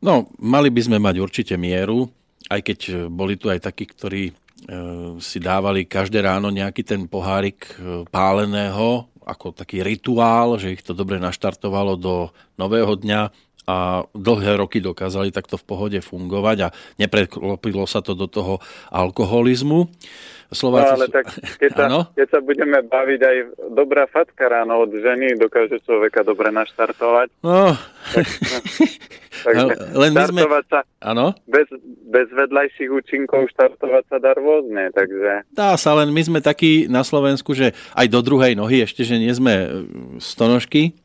[0.00, 2.08] No, mali by sme mať určite mieru,
[2.48, 2.78] aj keď
[3.12, 4.34] boli tu aj takí, ktorí e,
[5.20, 10.96] si dávali každé ráno nejaký ten pohárik e, páleného ako taký rituál, že ich to
[10.96, 17.84] dobre naštartovalo do nového dňa a dlhé roky dokázali takto v pohode fungovať a nepreklopilo
[17.84, 19.88] sa to do toho alkoholizmu.
[20.50, 20.90] Slováci...
[20.90, 21.30] No, ale tak
[21.62, 21.86] keď sa,
[22.18, 23.36] keď sa budeme baviť aj
[23.70, 27.30] dobrá fatka ráno od ženy dokáže človeka dobre naštartovať.
[27.46, 27.78] No.
[28.10, 28.26] Tak,
[29.46, 30.40] takže Len my sme...
[30.66, 31.38] sa ano?
[31.46, 31.70] Bez,
[32.10, 35.46] bez vedľajších účinkov štartovať sa dá rôzne, takže...
[35.54, 39.22] Dá sa, len my sme takí na Slovensku, že aj do druhej nohy ešte, že
[39.22, 39.68] nie sme e,
[40.18, 40.98] stonožky,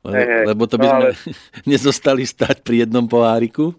[0.00, 0.44] Le, hey.
[0.48, 1.16] Lebo to by no, sme ale...
[1.72, 3.76] nezostali stať pri jednom poháriku?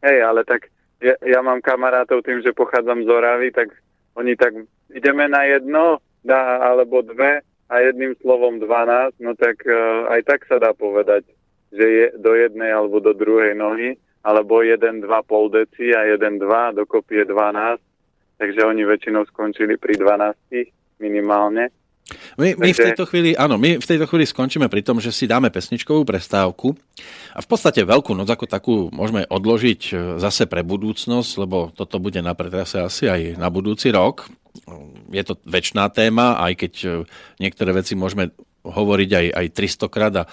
[0.00, 0.72] Hej, ale tak
[1.02, 3.74] ja, ja mám kamarátov tým, že pochádzam z Oravy, tak
[4.16, 4.54] oni tak
[4.94, 10.40] ideme na jedno, dá, alebo dve a jedným slovom 12, no tak uh, aj tak
[10.46, 11.26] sa dá povedať,
[11.72, 16.20] že je do jednej alebo do druhej nohy, alebo 1, 2 pol deci a 1,
[16.38, 17.80] 2, dokopy je 12,
[18.38, 21.74] takže oni väčšinou skončili pri 12 minimálne.
[22.36, 25.30] My, my v tejto chvíli, áno, my v tejto chvíli skončíme pri tom, že si
[25.30, 26.74] dáme pesničkovú prestávku
[27.32, 32.02] a v podstate Veľkú noc ako takú môžeme odložiť e, zase pre budúcnosť, lebo toto
[32.02, 34.28] bude na pretrase asi aj na budúci rok.
[35.08, 36.88] Je to väčšiná téma, aj keď e,
[37.40, 39.46] niektoré veci môžeme hovoriť aj, aj
[39.88, 40.24] 300 krát a,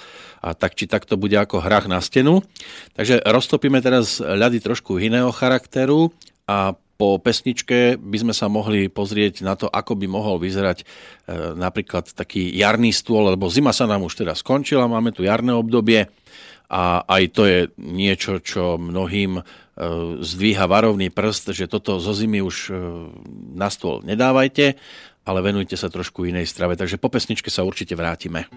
[0.46, 2.46] a tak či tak to bude ako hrách na stenu.
[2.94, 6.14] Takže roztopíme teraz ľady trošku iného charakteru
[6.46, 10.86] a po pesničke by sme sa mohli pozrieť na to, ako by mohol vyzerať e,
[11.56, 16.12] napríklad taký jarný stôl, lebo zima sa nám už teda skončila, máme tu jarné obdobie
[16.68, 19.44] a aj to je niečo, čo mnohým e,
[20.20, 22.72] zdvíha varovný prst, že toto zo zimy už e,
[23.56, 24.76] na stôl nedávajte,
[25.24, 26.76] ale venujte sa trošku inej strave.
[26.76, 28.52] Takže po pesničke sa určite vrátime.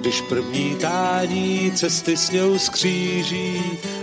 [0.00, 3.62] Když první tání cesty sněhu skříží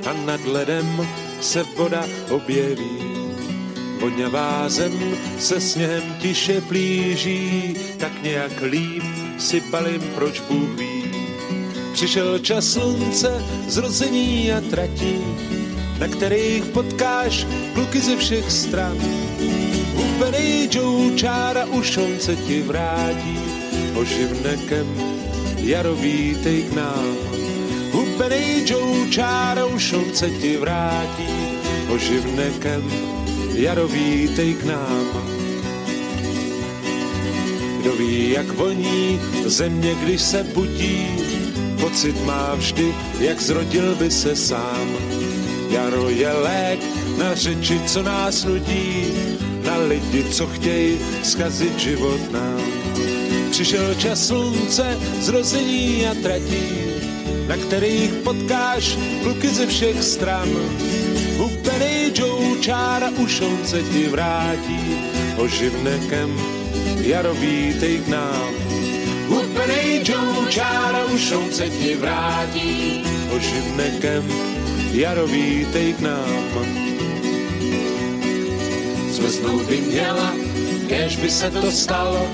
[0.10, 1.08] a nad ledem
[1.42, 3.00] se voda objeví.
[4.00, 9.04] Vodňavá zem se sněhem tiše plíží, tak nějak líp
[9.38, 11.04] si balím, proč Bůh ví.
[11.94, 15.20] Přišel čas slunce, zrození a tratí,
[16.00, 18.98] na kterých potkáš kluky ze všech stran.
[20.72, 23.40] Joe čára už on se ti vrátí,
[23.96, 25.25] oživne kemp
[25.66, 27.18] jaro vítej k nám.
[27.92, 31.58] Hubený Joe čára už se ti vrátí,
[31.90, 32.94] oživne kemp,
[33.54, 35.06] jaro vítej k nám.
[37.82, 41.08] Kdo ví, jak voní země, když se budí,
[41.82, 44.88] pocit má vždy, jak zrodil by se sám.
[45.70, 46.80] Jaro je lék
[47.18, 49.06] na řeči, co nás nudí,
[49.66, 52.65] na lidi, co chtějí zkazit život nám.
[53.56, 56.68] Přišel čas slunce, zrození a tratí,
[57.48, 60.50] na kterých potkáš kluky ze všech stran.
[61.38, 65.00] Hupený Joe čára už on se ti vrátí,
[65.38, 66.36] oživne kem,
[67.00, 68.52] jarový tej k nám.
[69.28, 74.24] Hupený Joe čára už on se ti vrátí, oživne kem,
[74.92, 76.44] jarový tej k nám.
[79.12, 80.45] Zveznout by měla,
[80.88, 82.28] kež by se to stalo,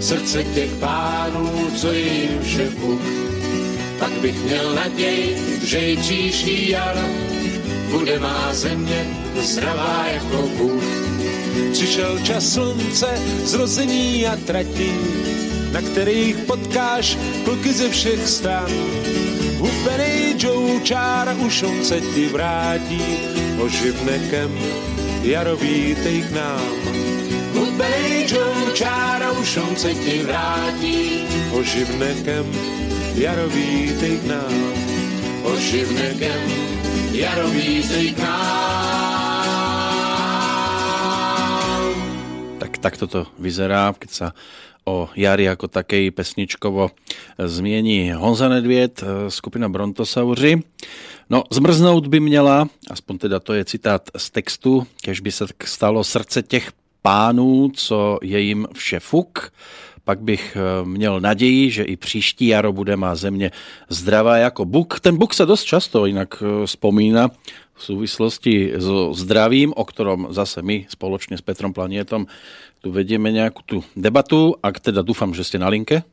[0.00, 3.00] srdce těch pánů, co jim šefu.
[3.98, 6.96] Pak bych měl naději, že i příští jar
[7.90, 9.06] bude má země
[9.40, 10.84] zdravá jako Bůh.
[11.72, 13.06] Přišel čas slunce,
[13.44, 14.92] zrození a tratí,
[15.72, 18.70] na kterých potkáš kluky ze všech stran.
[19.58, 23.02] Hubený Joe čára už on se ti vrátí,
[23.58, 24.58] oživne kem,
[25.22, 25.96] jarový
[26.28, 27.03] k nám
[29.44, 31.20] se ti vrátí.
[31.52, 32.48] Oživne kem,
[33.14, 34.72] jarový ty k nám.
[35.44, 36.48] Oživne kem,
[37.12, 39.44] jarový ty k nám.
[42.56, 44.32] Tak takto to vyzerá, keď sa
[44.88, 46.96] o jari ako takej pesničkovo
[47.36, 50.64] zmieni Honza Nedviet, skupina Brontosauri.
[51.28, 56.04] No, zmrznout by měla, aspoň teda to je citát z textu, kež by se stalo
[56.04, 56.72] srdce těch
[57.04, 59.52] pánů, co je jim vše fuk.
[60.04, 63.50] Pak bych eh, měl naději, že i příští jaro bude má země
[63.88, 65.00] zdravá jako buk.
[65.00, 67.28] Ten buk se dost často jinak eh, vzpomína
[67.74, 72.30] v súvislosti so zdravím, o ktorom zase my spoločne s Petrom Planietom
[72.78, 74.54] tu vedieme nejakú tú debatu.
[74.62, 76.06] Ak teda dúfam, že ste na linke.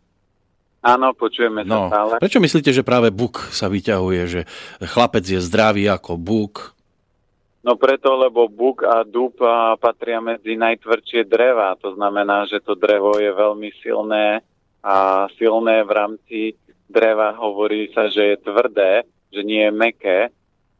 [0.81, 2.13] Áno, počujeme no, sa stále.
[2.17, 4.41] Prečo myslíte, že práve buk sa vyťahuje, že
[4.81, 6.73] chlapec je zdravý ako buk,
[7.61, 9.37] No preto, lebo buk a dub
[9.77, 11.77] patria medzi najtvrdšie dreva.
[11.85, 14.41] To znamená, že to drevo je veľmi silné
[14.81, 16.39] a silné v rámci
[16.89, 20.19] dreva hovorí sa, že je tvrdé, že nie je meké.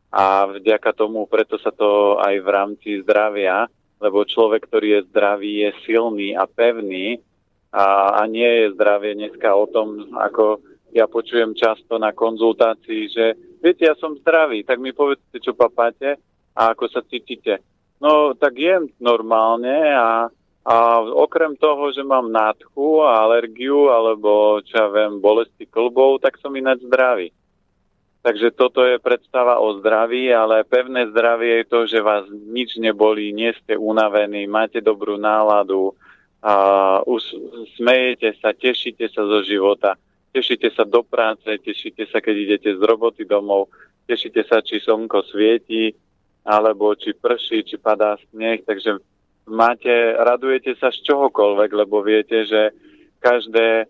[0.10, 3.70] A vďaka tomu preto sa to aj v rámci zdravia,
[4.02, 7.22] lebo človek, ktorý je zdravý, je silný a pevný.
[7.72, 10.60] A, a nie je zdravie dneska o tom, ako
[10.92, 13.26] ja počujem často na konzultácii, že
[13.64, 16.20] viete, ja som zdravý, tak mi povedzte, čo papáte
[16.56, 17.64] a ako sa cítite.
[18.02, 20.28] No tak jem normálne a,
[20.66, 26.42] a okrem toho, že mám nádchu a alergiu alebo čo ja viem, bolesti klbov, tak
[26.42, 27.30] som ináč zdravý.
[28.22, 33.34] Takže toto je predstava o zdraví, ale pevné zdravie je to, že vás nič nebolí,
[33.34, 35.98] nie ste unavení, máte dobrú náladu,
[36.46, 37.22] uh, už
[37.82, 39.98] smejete sa, tešíte sa zo života,
[40.38, 43.74] tešíte sa do práce, tešíte sa, keď idete z roboty domov,
[44.06, 45.90] tešíte sa, či slnko svieti,
[46.42, 48.98] alebo či prší, či padá sneh, takže
[49.46, 52.74] máte, radujete sa z čohokoľvek, lebo viete, že
[53.22, 53.86] každé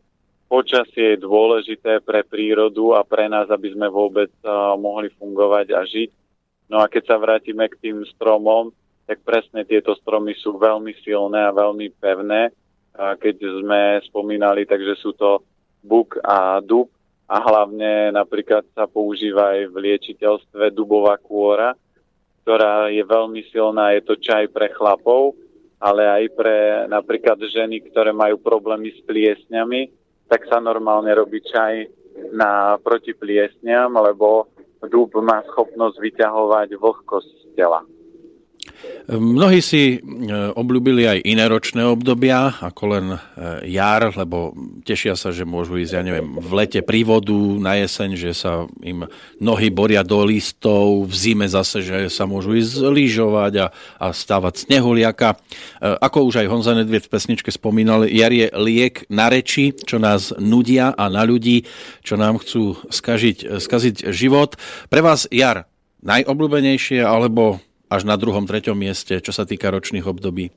[0.51, 5.81] počasie je dôležité pre prírodu a pre nás, aby sme vôbec uh, mohli fungovať a
[5.87, 6.09] žiť.
[6.67, 8.75] No a keď sa vrátime k tým stromom,
[9.07, 12.51] tak presne tieto stromy sú veľmi silné a veľmi pevné.
[12.95, 15.39] A keď sme spomínali, takže sú to
[15.79, 16.91] buk a dub
[17.31, 21.71] a hlavne napríklad sa používa aj v liečiteľstve dubová kôra,
[22.41, 25.37] ktorá je veľmi silná, je to čaj pre chlapov,
[25.81, 26.57] ale aj pre
[26.89, 29.89] napríklad ženy, ktoré majú problémy s pliesňami,
[30.29, 31.89] tak sa normálne robí čaj
[32.33, 34.49] na proti pliesňam, lebo
[34.89, 37.81] dúb má schopnosť vyťahovať vlhkosť z tela.
[39.11, 39.99] Mnohí si e,
[40.55, 43.19] obľúbili aj iné ročné obdobia, ako len e,
[43.73, 44.55] jar, lebo
[44.87, 47.03] tešia sa, že môžu ísť, ja neviem, v lete pri
[47.59, 49.03] na jeseň, že sa im
[49.41, 53.67] nohy boria do listov, v zime zase, že sa môžu ísť lyžovať a,
[53.99, 55.35] a stávať snehuliaka.
[55.35, 55.37] E,
[55.97, 60.31] ako už aj Honza Nedvied v pesničke spomínal, jar je liek na reči, čo nás
[60.39, 61.67] nudia a na ľudí,
[62.05, 64.55] čo nám chcú skažiť, skaziť život.
[64.87, 65.67] Pre vás jar
[66.05, 67.59] najobľúbenejšie alebo
[67.91, 70.47] až na druhom, treťom mieste, čo sa týka ročných období?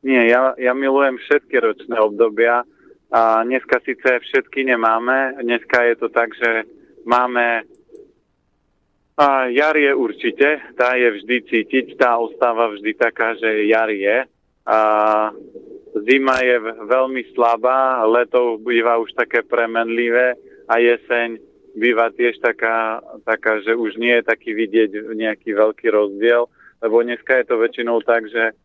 [0.00, 2.64] Nie, ja, ja milujem všetky ročné obdobia.
[3.12, 5.36] A dneska síce všetky nemáme.
[5.44, 6.64] Dneska je to tak, že
[7.04, 7.68] máme
[9.16, 14.28] a jar je určite, tá je vždy cítiť, tá ostáva vždy taká, že jar je.
[14.68, 14.78] A
[16.04, 20.36] zima je veľmi slabá, leto býva už také premenlivé
[20.68, 21.40] a jeseň
[21.76, 26.48] býva tiež taká, taká, že už nie je taký vidieť nejaký veľký rozdiel,
[26.80, 28.56] lebo dneska je to väčšinou tak, že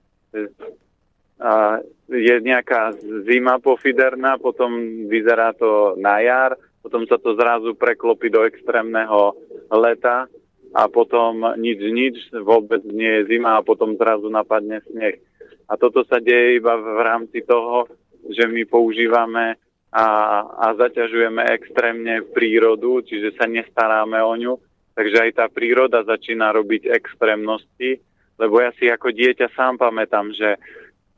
[1.44, 2.96] a, je nejaká
[3.28, 4.72] zima pofiderná, potom
[5.12, 9.36] vyzerá to na jar, potom sa to zrazu preklopí do extrémneho
[9.70, 10.32] leta
[10.72, 15.20] a potom nič, nič, vôbec nie je zima a potom zrazu napadne sneh.
[15.68, 17.88] A toto sa deje iba v rámci toho,
[18.28, 19.60] že my používame
[19.92, 20.06] a,
[20.48, 24.54] a zaťažujeme extrémne prírodu, čiže sa nestaráme o ňu.
[24.96, 28.00] Takže aj tá príroda začína robiť extrémnosti,
[28.40, 30.56] lebo ja si ako dieťa sám pamätám, že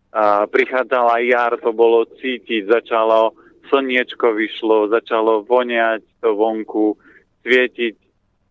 [0.09, 3.37] a, prichádzala jar, to bolo cítiť, začalo
[3.69, 6.97] slniečko vyšlo, začalo voniať to vonku,
[7.45, 7.95] svietiť,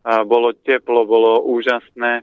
[0.07, 2.23] a, bolo teplo, bolo úžasné.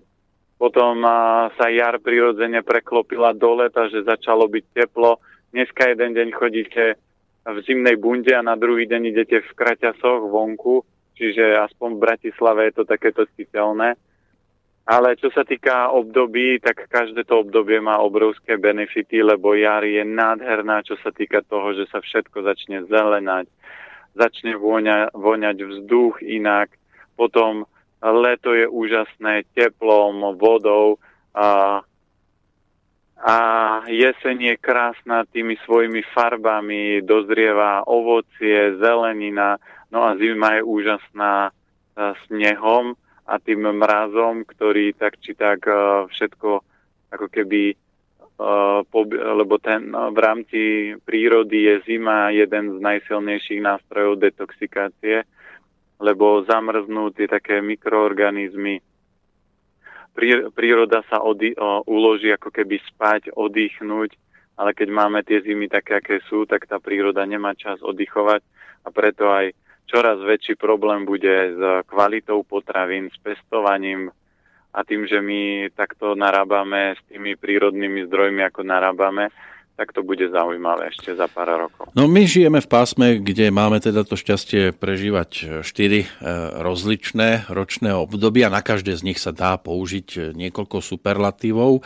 [0.55, 5.19] Potom a, sa jar prirodzene preklopila do leta, že začalo byť teplo.
[5.51, 6.99] Dneska jeden deň chodíte
[7.45, 10.83] v zimnej bunde a na druhý deň idete v kraťasoch vonku,
[11.15, 13.95] čiže aspoň v Bratislave je to takéto citeľné.
[14.89, 20.01] Ale čo sa týka období, tak každé to obdobie má obrovské benefity, lebo jar je
[20.01, 23.45] nádherná, čo sa týka toho, že sa všetko začne zelenať,
[24.17, 26.73] začne voňa, voňať vzduch inak,
[27.13, 27.69] potom
[28.01, 30.97] leto je úžasné teplom, vodou
[31.37, 31.79] a
[33.19, 33.35] a
[33.91, 39.59] jeseň je krásna tými svojimi farbami, dozrieva ovocie, zelenina,
[39.91, 41.51] no a zima je úžasná e,
[42.27, 42.95] snehom
[43.27, 46.49] a tým mrazom, ktorý tak či tak e, všetko
[47.11, 47.75] ako keby e,
[49.35, 50.61] lebo ten v rámci
[51.03, 55.27] prírody je zima jeden z najsilnejších nástrojov detoxikácie,
[55.99, 58.79] lebo zamrznú tie také mikroorganizmy,
[60.53, 64.13] príroda sa ody, o, uloží ako keby spať, oddychnúť,
[64.59, 68.43] ale keď máme tie zimy také, aké sú, tak tá príroda nemá čas oddychovať
[68.83, 69.55] a preto aj
[69.89, 74.13] čoraz väčší problém bude s kvalitou potravín, s pestovaním
[74.69, 79.33] a tým, že my takto narábame s tými prírodnými zdrojmi, ako narábame,
[79.79, 81.87] tak to bude zaujímavé ešte za pár rokov.
[81.95, 86.07] No my žijeme v pásme, kde máme teda to šťastie prežívať štyri e,
[86.59, 88.51] rozličné ročné obdobia.
[88.51, 91.79] Na každé z nich sa dá použiť niekoľko superlatívov.
[91.79, 91.81] E,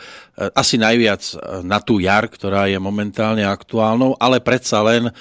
[0.58, 1.22] asi najviac
[1.62, 5.14] na tú jar, ktorá je momentálne aktuálnou, ale predsa len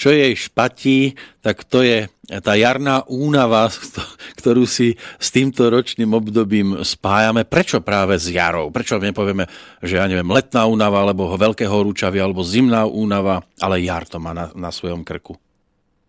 [0.00, 1.12] čo jej špatí,
[1.44, 2.08] tak to je
[2.40, 3.68] tá jarná únava,
[4.40, 7.44] ktorú si s týmto ročným obdobím spájame.
[7.44, 8.72] Prečo práve s jarou?
[8.72, 9.44] Prečo nepovieme,
[9.84, 14.32] že ja neviem, letná únava, alebo veľké horúčavy, alebo zimná únava, ale jar to má
[14.32, 15.36] na, na svojom krku?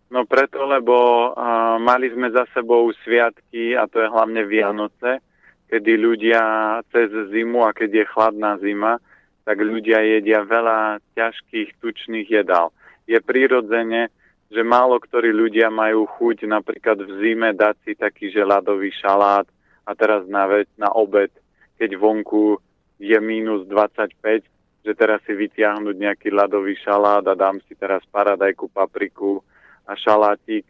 [0.08, 5.20] No preto, lebo uh, mali sme za sebou sviatky, a to je hlavne Vianoce,
[5.68, 6.40] kedy ľudia
[6.92, 9.00] cez zimu a keď je chladná zima,
[9.42, 12.70] tak ľudia jedia veľa ťažkých tučných jedál
[13.06, 14.08] je prirodzene,
[14.52, 19.48] že málo ktorí ľudia majú chuť napríklad v zime dať si taký že ľadový šalát
[19.88, 21.32] a teraz na, veď, na obed,
[21.80, 22.60] keď vonku
[23.00, 24.12] je minus 25,
[24.82, 29.40] že teraz si vytiahnuť nejaký ľadový šalát a dám si teraz paradajku, papriku
[29.88, 30.68] a šalátik,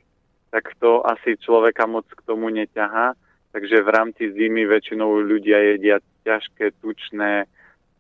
[0.52, 3.16] tak to asi človeka moc k tomu neťahá.
[3.52, 7.44] Takže v rámci zimy väčšinou ľudia jedia ťažké, tučné,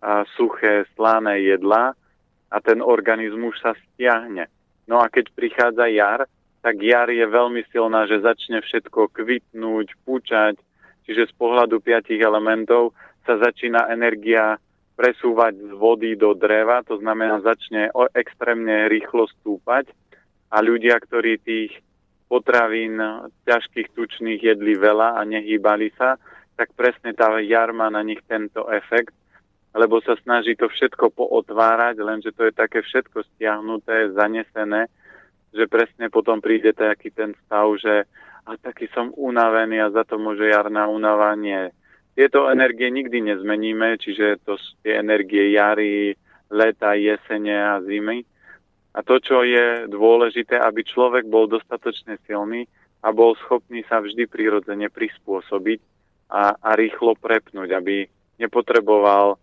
[0.02, 1.94] a suché, slané jedlá
[2.52, 4.52] a ten organizmus sa stiahne.
[4.84, 6.28] No a keď prichádza jar,
[6.60, 10.60] tak jar je veľmi silná, že začne všetko kvitnúť, púčať,
[11.08, 12.92] čiže z pohľadu piatich elementov
[13.24, 14.60] sa začína energia
[14.94, 19.88] presúvať z vody do dreva, to znamená začne extrémne rýchlo stúpať
[20.52, 21.72] a ľudia, ktorí tých
[22.28, 23.00] potravín
[23.48, 26.20] ťažkých tučných jedli veľa a nehýbali sa,
[26.54, 29.16] tak presne tá jar má na nich tento efekt,
[29.72, 34.92] lebo sa snaží to všetko pootvárať, lenže to je také všetko stiahnuté, zanesené,
[35.52, 38.04] že presne potom príde taký ten stav, že
[38.42, 41.30] a taký som unavený a za to môže jarná únava.
[41.38, 41.70] Nie.
[42.18, 46.18] Tieto energie nikdy nezmeníme, čiže to sú tie energie jary,
[46.50, 48.26] leta, jesene a zimy.
[48.92, 52.68] A to, čo je dôležité, aby človek bol dostatočne silný
[53.00, 55.80] a bol schopný sa vždy prirodzene prispôsobiť
[56.28, 58.04] a, a rýchlo prepnúť, aby
[58.36, 59.40] nepotreboval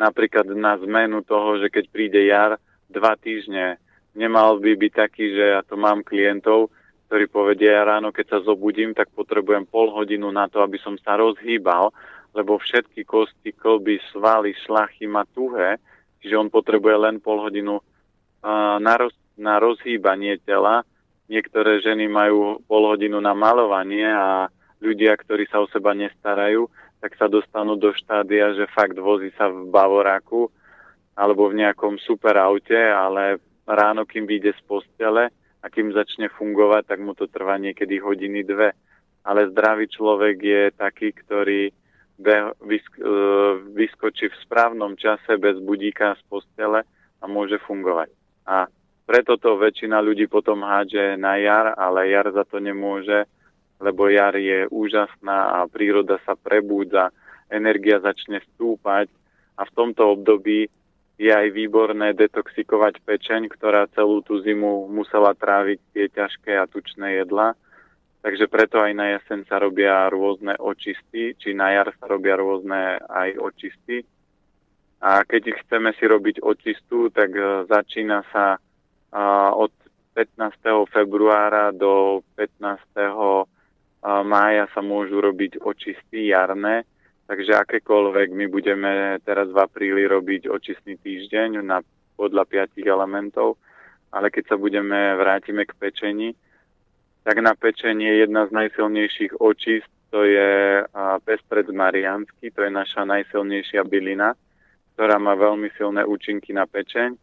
[0.00, 2.56] napríklad na zmenu toho, že keď príde jar,
[2.88, 3.76] dva týždne
[4.16, 6.72] nemal by byť taký, že ja to mám klientov,
[7.06, 10.96] ktorí povedia, ja ráno keď sa zobudím, tak potrebujem pol hodinu na to, aby som
[10.96, 11.92] sa rozhýbal,
[12.32, 15.76] lebo všetky kosti, klby, svaly, šlachy má tuhé,
[16.22, 20.86] čiže on potrebuje len pol hodinu uh, na, roz, na rozhýbanie tela.
[21.26, 24.46] Niektoré ženy majú pol hodinu na malovanie a
[24.78, 26.70] ľudia, ktorí sa o seba nestarajú,
[27.00, 30.52] tak sa dostanú do štádia, že fakt vozí sa v Bavoráku
[31.16, 35.24] alebo v nejakom super aute, ale ráno, kým vyjde z postele
[35.60, 38.72] a kým začne fungovať, tak mu to trvá niekedy hodiny dve.
[39.20, 41.72] Ale zdravý človek je taký, ktorý e,
[43.76, 46.80] vyskočí v správnom čase bez budíka z postele
[47.20, 48.08] a môže fungovať.
[48.48, 48.64] A
[49.04, 53.28] preto to väčšina ľudí potom hádže na jar, ale jar za to nemôže,
[53.80, 57.10] lebo jar je úžasná a príroda sa prebúdza,
[57.48, 59.08] energia začne stúpať
[59.56, 60.68] a v tomto období
[61.20, 67.20] je aj výborné detoxikovať pečeň, ktorá celú tú zimu musela tráviť tie ťažké a tučné
[67.20, 67.52] jedla.
[68.24, 73.00] Takže preto aj na jeseň sa robia rôzne očisty, či na jar sa robia rôzne
[73.04, 74.04] aj očisty.
[75.00, 78.60] A keď chceme si robiť očistu, tak e, začína sa
[79.56, 79.72] od
[80.14, 80.86] 15.
[80.92, 82.84] februára do 15.
[84.04, 86.88] mája sa môžu robiť očisty jarné
[87.30, 91.78] Takže akékoľvek my budeme teraz v apríli robiť očistný týždeň na,
[92.18, 93.54] podľa piatich elementov,
[94.10, 96.34] ale keď sa budeme vrátime k pečení,
[97.22, 100.82] tak na pečenie je jedna z najsilnejších očist, to je
[101.22, 104.34] pestrec mariansky, to je naša najsilnejšia bylina,
[104.98, 107.14] ktorá má veľmi silné účinky na pečeň.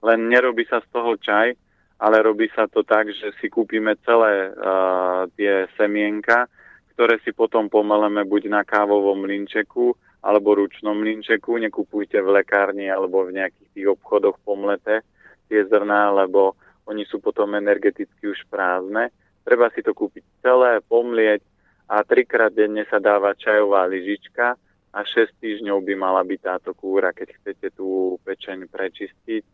[0.00, 1.52] Len nerobí sa z toho čaj,
[1.98, 6.46] ale robí sa to tak, že si kúpime celé uh, tie semienka,
[6.94, 11.58] ktoré si potom pomeleme buď na kávovom mlinčeku alebo ručnom mlinčeku.
[11.58, 15.02] Nekupujte v lekárni alebo v nejakých tých obchodoch pomlete
[15.50, 16.54] tie zrná, lebo
[16.86, 19.10] oni sú potom energeticky už prázdne.
[19.42, 21.42] Treba si to kúpiť celé, pomlieť
[21.88, 24.54] a trikrát denne sa dáva čajová lyžička
[24.92, 29.44] a 6 týždňov by mala byť táto kúra, keď chcete tú pečeň prečistiť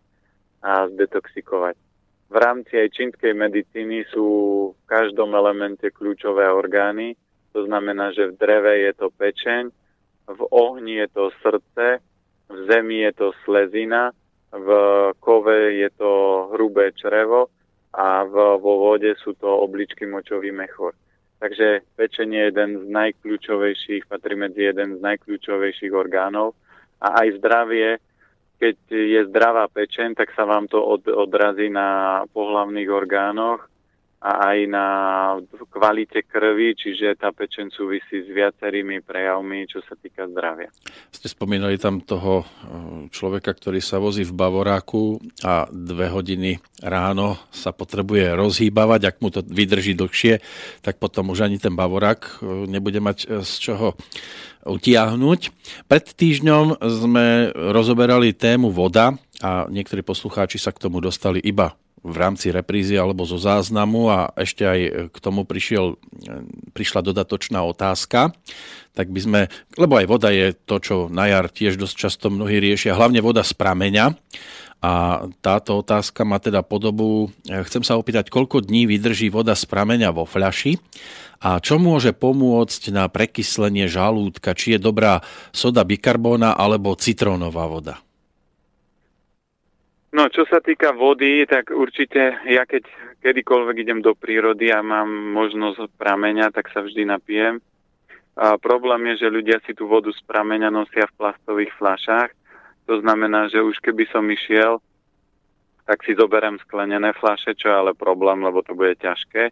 [0.65, 1.84] a zdetoxikovať.
[2.35, 4.27] V rámci aj čínskej medicíny sú
[4.75, 7.15] v každom elemente kľúčové orgány,
[7.55, 9.71] to znamená, že v dreve je to pečeň,
[10.27, 12.03] v ohni je to srdce,
[12.51, 14.11] v zemi je to slezina,
[14.51, 14.69] v
[15.23, 16.11] kove je to
[16.59, 17.55] hrubé črevo
[17.95, 20.99] a v, vo vode sú to obličky močový mechor.
[21.39, 26.59] Takže pečenie je jeden z najkľúčovejších, patrí medzi jeden z najkľúčovejších orgánov
[26.99, 28.03] a aj zdravie,
[28.59, 33.74] keď je zdravá pečen, tak sa vám to od, odrazí na pohlavných orgánoch
[34.25, 34.87] a aj na
[35.69, 40.73] kvalite krvi, čiže tá pečen súvisí s viacerými prejavmi, čo sa týka zdravia.
[41.13, 42.47] Ste spomínali tam toho eh,
[43.13, 49.29] človeka, ktorý sa vozí v Bavoráku a dve hodiny ráno sa potrebuje rozhýbavať, ak mu
[49.29, 50.41] to vydrží dlhšie,
[50.81, 53.93] tak potom už ani ten Bavorák eh, nebude mať eh, z čoho
[54.65, 55.41] utiahnuť.
[55.85, 59.13] Pred týždňom sme rozoberali tému voda
[59.45, 64.19] a niektorí poslucháči sa k tomu dostali iba v rámci reprízy alebo zo záznamu a
[64.37, 65.97] ešte aj k tomu prišiel,
[66.77, 68.37] prišla dodatočná otázka,
[68.93, 69.41] tak by sme,
[69.81, 73.41] lebo aj voda je to, čo na jar tiež dosť často mnohí riešia, hlavne voda
[73.41, 74.15] z prameňa
[74.85, 80.13] A táto otázka má teda podobu, chcem sa opýtať, koľko dní vydrží voda z prameňa
[80.13, 80.77] vo fľaši
[81.41, 85.25] a čo môže pomôcť na prekyslenie žalúdka, či je dobrá
[85.57, 88.05] soda bikarbóna alebo citrónová voda?
[90.15, 92.87] No, čo sa týka vody, tak určite ja keď
[93.19, 97.59] kedykoľvek idem do prírody a mám možnosť prameňa, tak sa vždy napijem.
[98.39, 102.31] A problém je, že ľudia si tú vodu z prameňa nosia v plastových fľašách.
[102.87, 104.79] To znamená, že už keby som išiel,
[105.83, 109.51] tak si zoberiem sklenené fľaše, čo je ale problém, lebo to bude ťažké.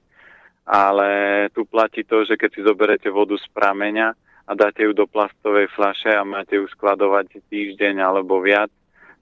[0.63, 1.11] Ale
[1.51, 4.15] tu platí to, že keď si zoberete vodu z prameňa
[4.47, 8.71] a dáte ju do plastovej fľaše a máte ju skladovať týždeň alebo viac,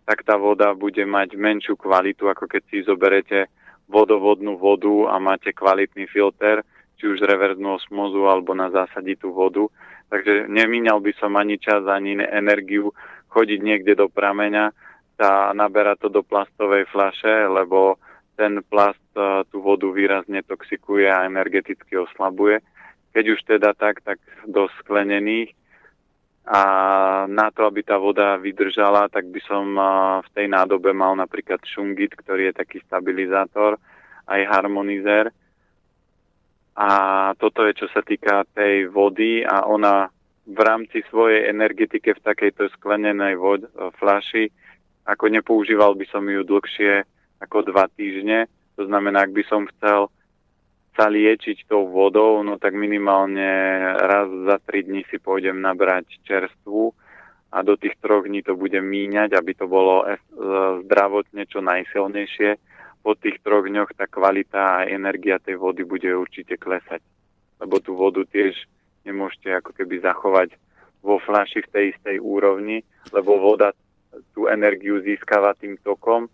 [0.05, 3.47] tak tá voda bude mať menšiu kvalitu, ako keď si zoberete
[3.91, 6.63] vodovodnú vodu a máte kvalitný filter,
[7.01, 9.67] či už reverznú osmozu alebo na zásaditú vodu.
[10.11, 12.95] Takže nemíňal by som ani čas, ani energiu
[13.31, 14.75] chodiť niekde do prameňa
[15.21, 18.01] a naberať to do plastovej flaše, lebo
[18.41, 22.65] ten plast e, tú vodu výrazne toxikuje a energeticky oslabuje.
[23.13, 24.17] Keď už teda tak, tak
[24.49, 25.53] do sklenených.
[26.49, 26.61] A
[27.29, 29.83] na to, aby tá voda vydržala, tak by som e,
[30.25, 33.77] v tej nádobe mal napríklad šungit, ktorý je taký stabilizátor,
[34.25, 35.31] aj harmonizér
[36.81, 36.89] a
[37.37, 40.09] toto je, čo sa týka tej vody a ona
[40.49, 43.69] v rámci svojej energetike v takejto sklenenej vod,
[44.01, 44.49] flaši,
[45.05, 47.05] ako nepoužíval by som ju dlhšie
[47.45, 48.49] ako dva týždne.
[48.81, 50.09] To znamená, ak by som chcel
[51.01, 53.49] sa liečiť tou vodou, no tak minimálne
[54.05, 56.93] raz za tri dní si pôjdem nabrať čerstvu
[57.57, 60.21] a do tých troch dní to budem míňať, aby to bolo e,
[60.85, 62.61] zdravotne čo najsilnejšie
[63.01, 67.01] po tých troch dňoch tá kvalita a energia tej vody bude určite klesať.
[67.65, 68.53] Lebo tú vodu tiež
[69.09, 70.53] nemôžete ako keby zachovať
[71.01, 73.73] vo fľaši v tej istej úrovni, lebo voda
[74.37, 76.29] tú energiu získava tým tokom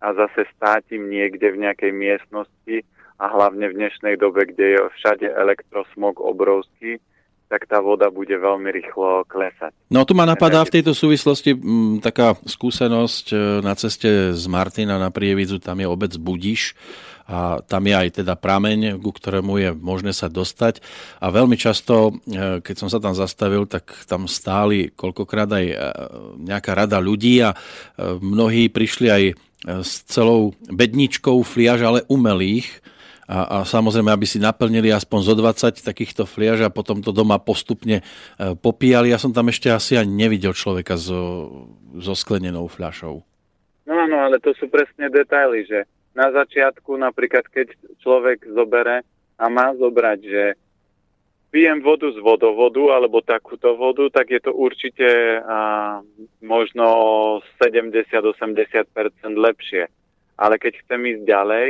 [0.00, 2.80] a zase státim niekde v nejakej miestnosti
[3.20, 6.96] a hlavne v dnešnej dobe, kde je všade elektrosmog obrovský,
[7.52, 9.74] tak tá voda bude veľmi rýchlo klesať.
[9.90, 14.44] No tu ma napadá v tejto súvislosti m, mm, taká skúsenosť e, na ceste z
[14.46, 16.78] Martina na Prievidzu, tam je obec Budiš
[17.26, 20.82] a tam je aj teda prameň, ku ktorému je možné sa dostať.
[21.18, 25.76] A veľmi často, e, keď som sa tam zastavil, tak tam stáli koľkokrát aj e,
[26.46, 27.52] nejaká rada ľudí a
[27.98, 29.24] mnohí prišli aj
[29.60, 32.80] s celou bedničkou fliaž, ale umelých,
[33.30, 37.38] a, a samozrejme, aby si naplnili aspoň zo 20 takýchto fliaž a potom to doma
[37.38, 38.04] postupne e,
[38.58, 39.14] popíjali.
[39.14, 41.46] Ja som tam ešte asi ani nevidel človeka so,
[42.02, 43.22] so sklenenou fľašou.
[43.86, 47.70] No áno, ale to sú presne detaily, že na začiatku napríklad, keď
[48.02, 49.06] človek zobere
[49.38, 50.44] a má zobrať, že
[51.54, 55.06] pijem vodu z vodovodu alebo takúto vodu, tak je to určite
[55.46, 56.02] a,
[56.42, 56.86] možno
[57.62, 58.34] 70-80%
[59.38, 59.86] lepšie.
[60.34, 61.66] Ale keď chcem ísť ďalej,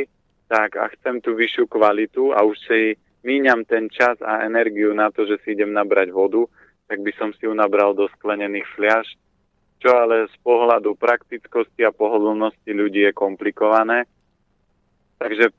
[0.51, 5.14] tak a chcem tú vyššiu kvalitu a už si míňam ten čas a energiu na
[5.14, 6.42] to, že si idem nabrať vodu,
[6.90, 9.07] tak by som si ju nabral do sklenených fliaž,
[9.78, 14.11] čo ale z pohľadu praktickosti a pohodlnosti ľudí je komplikované.
[15.22, 15.55] Takže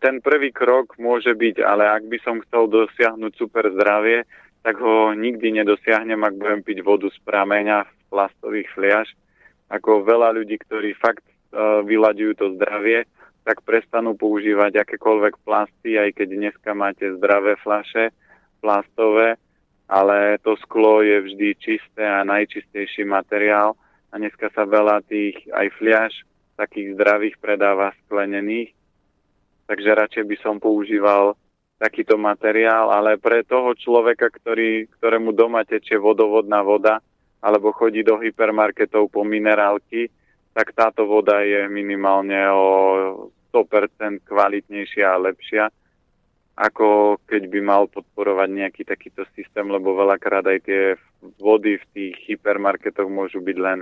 [0.00, 4.24] ten prvý krok môže byť, ale ak by som chcel dosiahnuť super zdravie,
[4.64, 9.06] tak ho nikdy nedosiahnem, ak budem piť vodu z prameňa v plastových fliaž.
[9.68, 11.26] Ako veľa ľudí, ktorí fakt
[11.82, 13.04] vyľaďujú to zdravie,
[13.46, 18.10] tak prestanú používať akékoľvek plasty, aj keď dneska máte zdravé flaše
[18.58, 19.38] plastové,
[19.86, 23.78] ale to sklo je vždy čisté a najčistejší materiál.
[24.10, 26.12] A dneska sa veľa tých aj fliaž
[26.58, 28.74] takých zdravých predáva sklenených,
[29.70, 31.38] takže radšej by som používal
[31.78, 36.98] takýto materiál, ale pre toho človeka, ktorý, ktorému doma tečie vodovodná voda
[37.44, 40.10] alebo chodí do hypermarketov po minerálky,
[40.56, 42.66] tak táto voda je minimálne o
[43.64, 45.64] 100% kvalitnejšia a lepšia,
[46.56, 50.82] ako keď by mal podporovať nejaký takýto systém, lebo veľakrát aj tie
[51.40, 53.80] vody v tých hypermarketoch môžu byť len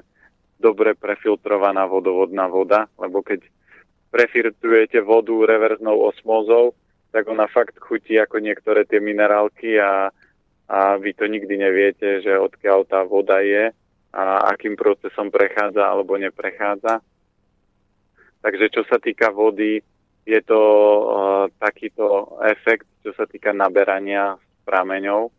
[0.62, 3.42] dobre prefiltrovaná vodovodná voda, lebo keď
[4.14, 6.78] prefiltrujete vodu reverznou osmózou,
[7.10, 10.10] tak ona fakt chutí ako niektoré tie minerálky a,
[10.70, 13.70] a vy to nikdy neviete, že odkiaľ tá voda je
[14.14, 17.02] a akým procesom prechádza alebo neprechádza.
[18.44, 19.80] Takže čo sa týka vody,
[20.28, 24.36] je to uh, takýto efekt, čo sa týka naberania
[24.68, 25.32] prameňov.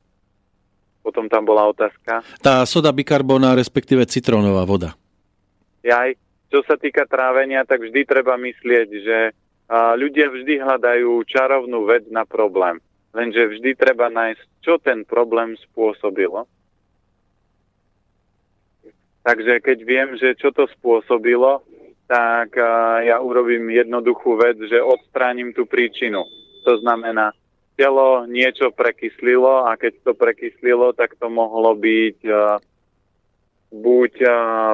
[1.06, 2.26] Potom tam bola otázka.
[2.42, 4.98] Tá soda bikarbona, respektíve citrónová voda.
[5.86, 6.18] Jaj,
[6.50, 12.10] čo sa týka trávenia, tak vždy treba myslieť, že uh, ľudia vždy hľadajú čarovnú vec
[12.10, 12.82] na problém.
[13.14, 16.50] Lenže vždy treba nájsť, čo ten problém spôsobilo.
[19.26, 21.66] Takže keď viem, že čo to spôsobilo,
[22.06, 22.54] tak
[23.06, 26.22] ja urobím jednoduchú vec, že odstránim tú príčinu.
[26.66, 27.34] To znamená,
[27.74, 32.20] telo niečo prekyslilo a keď to prekyslilo, tak to mohlo byť
[33.76, 34.14] buď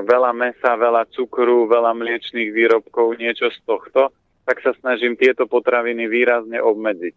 [0.05, 4.13] veľa mesa, veľa cukru, veľa mliečných výrobkov, niečo z tohto,
[4.45, 7.15] tak sa snažím tieto potraviny výrazne obmedziť.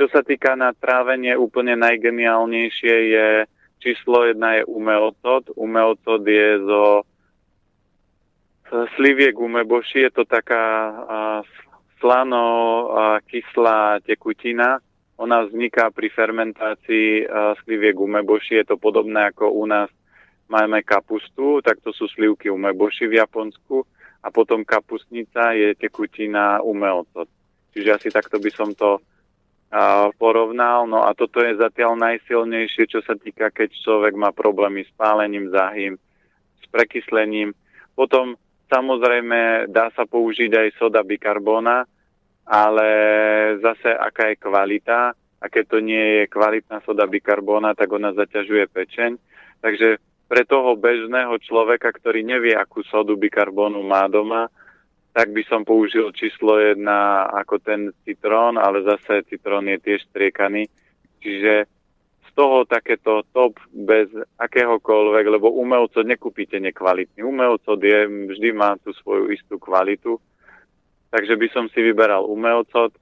[0.00, 3.28] Čo sa týka na trávenie, úplne najgeniálnejšie je
[3.78, 5.52] číslo jedna je umelcot.
[5.54, 7.04] Umelcot je zo
[8.96, 10.64] sliviek umeboši, je to taká
[12.00, 12.44] slano
[13.28, 14.80] kyslá tekutina.
[15.20, 17.28] Ona vzniká pri fermentácii
[17.62, 18.64] sliviek umeboši.
[18.64, 19.92] Je to podobné ako u nás
[20.48, 23.84] máme kapustu, tak to sú slivky umeboši v Japonsku.
[24.22, 27.26] A potom kapustnica je tekutina umelcot.
[27.74, 29.02] Čiže asi takto by som to
[30.18, 30.86] porovnal.
[30.86, 35.50] No a toto je zatiaľ najsilnejšie, čo sa týka, keď človek má problémy s pálením
[35.50, 35.98] záhym,
[36.60, 37.56] s prekyslením.
[37.98, 38.38] Potom
[38.72, 41.84] samozrejme dá sa použiť aj soda bikarbóna,
[42.48, 42.88] ale
[43.60, 45.12] zase aká je kvalita.
[45.42, 49.18] A keď to nie je kvalitná soda bikarbóna, tak ona zaťažuje pečeň.
[49.60, 50.00] Takže
[50.30, 54.48] pre toho bežného človeka, ktorý nevie, akú sodu bikarbónu má doma,
[55.12, 60.72] tak by som použil číslo jedna ako ten citrón, ale zase citrón je tiež striekaný.
[61.20, 61.68] Čiže
[62.32, 64.08] toho takéto top bez
[64.40, 67.20] akéhokoľvek, lebo umelcot nekúpite nekvalitný.
[67.20, 70.16] Umelcot je, vždy má tú svoju istú kvalitu.
[71.12, 72.96] Takže by som si vyberal umelcot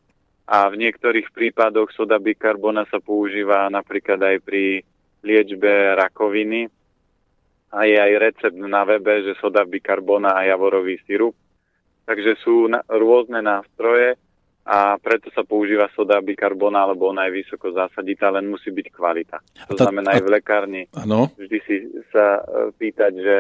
[0.51, 4.83] a v niektorých prípadoch soda bikarbona sa používa napríklad aj pri
[5.23, 6.67] liečbe rakoviny.
[7.71, 11.39] A je aj recept na webe, že soda bikarbona a javorový sirup
[12.11, 14.19] Takže sú na, rôzne nástroje
[14.71, 19.43] a preto sa používa soda bikarbona, lebo ona je vysoko zásaditá, len musí byť kvalita.
[19.67, 21.27] To tá, znamená aj v lekárni ano.
[21.35, 23.37] vždy si sa e, pýtať, že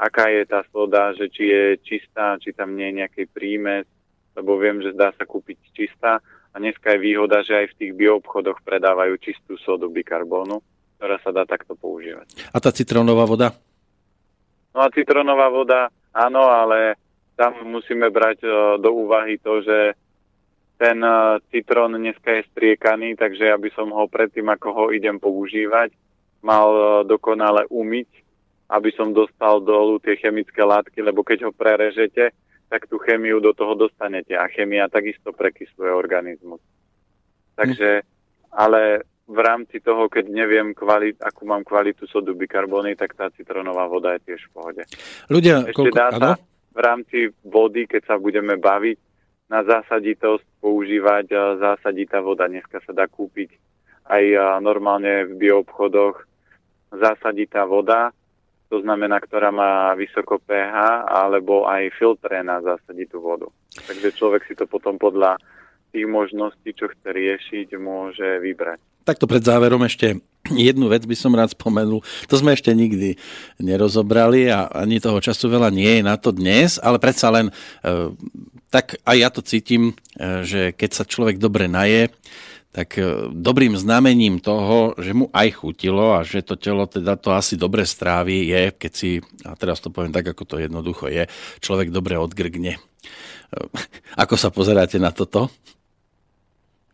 [0.00, 3.84] aká je tá soda, že či je čistá, či tam nie je nejaký prímes,
[4.32, 7.92] lebo viem, že dá sa kúpiť čistá a dneska je výhoda, že aj v tých
[8.00, 10.64] bioobchodoch predávajú čistú sodu bikarbónu,
[10.96, 12.48] ktorá sa dá takto používať.
[12.48, 13.52] A tá citrónová voda?
[14.72, 16.96] No a citrónová voda, áno, ale
[17.36, 19.92] tam musíme brať uh, do úvahy to, že
[20.80, 25.20] ten uh, citrón dneska je striekaný, takže ja by som ho predtým, ako ho idem
[25.20, 25.92] používať,
[26.40, 28.08] mal uh, dokonale umyť,
[28.72, 32.32] aby som dostal dolu tie chemické látky, lebo keď ho prerežete,
[32.72, 36.62] tak tú chemiu do toho dostanete a chemia takisto prekysluje organizmus.
[37.58, 38.00] Takže,
[38.48, 43.84] ale v rámci toho, keď neviem, kvalit, akú mám kvalitu sodu bikarbóny, tak tá citronová
[43.84, 44.82] voda je tiež v pohode.
[45.28, 46.30] Ľudia, Ešte koľko, dá sa,
[46.72, 49.09] v rámci vody, keď sa budeme baviť,
[49.50, 52.46] na zásaditosť používať zásaditá voda.
[52.46, 53.50] Dneska sa dá kúpiť
[54.06, 54.24] aj
[54.62, 56.22] normálne v bioobchodoch
[56.94, 58.14] zásaditá voda,
[58.70, 63.50] to znamená, ktorá má vysoko pH, alebo aj filtre na zásaditú vodu.
[63.74, 65.38] Takže človek si to potom podľa
[65.90, 68.78] tých možností, čo chce riešiť, môže vybrať.
[69.04, 72.00] Takto pred záverom ešte jednu vec by som rád spomenul.
[72.28, 73.16] To sme ešte nikdy
[73.60, 77.52] nerozobrali a ani toho času veľa nie je na to dnes, ale predsa len e,
[78.72, 82.08] tak aj ja to cítim, e, že keď sa človek dobre naje,
[82.70, 87.34] tak e, dobrým znamením toho, že mu aj chutilo a že to telo teda to
[87.34, 91.28] asi dobre strávi je, keď si, a teraz to poviem tak, ako to jednoducho je,
[91.60, 92.80] človek dobre odgrgne.
[94.14, 95.50] Ako sa pozeráte na toto?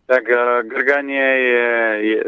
[0.07, 1.71] Tak uh, grganie je,
[2.03, 2.19] je,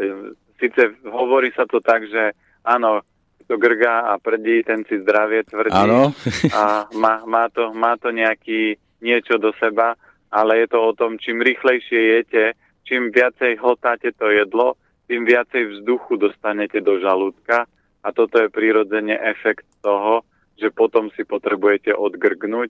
[0.59, 2.35] síce hovorí sa to tak, že
[2.67, 3.01] áno,
[3.49, 6.13] to grga a prdí, ten si zdravie tvrdí áno.
[6.53, 9.97] a má, má, to, má to nejaký niečo do seba,
[10.29, 12.53] ale je to o tom, čím rýchlejšie jete,
[12.85, 14.77] čím viacej hltáte to jedlo,
[15.09, 17.65] tým viacej vzduchu dostanete do žalúdka
[18.05, 20.21] a toto je prirodzene efekt toho,
[20.61, 22.69] že potom si potrebujete odgrgnúť.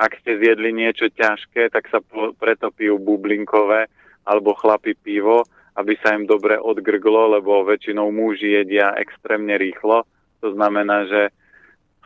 [0.00, 2.00] Ak ste zjedli niečo ťažké, tak sa
[2.40, 3.86] preto pijú bublinkové,
[4.24, 5.44] alebo chlapi pivo,
[5.74, 10.06] aby sa im dobre odgrglo, lebo väčšinou muži jedia extrémne rýchlo.
[10.40, 11.34] To znamená, že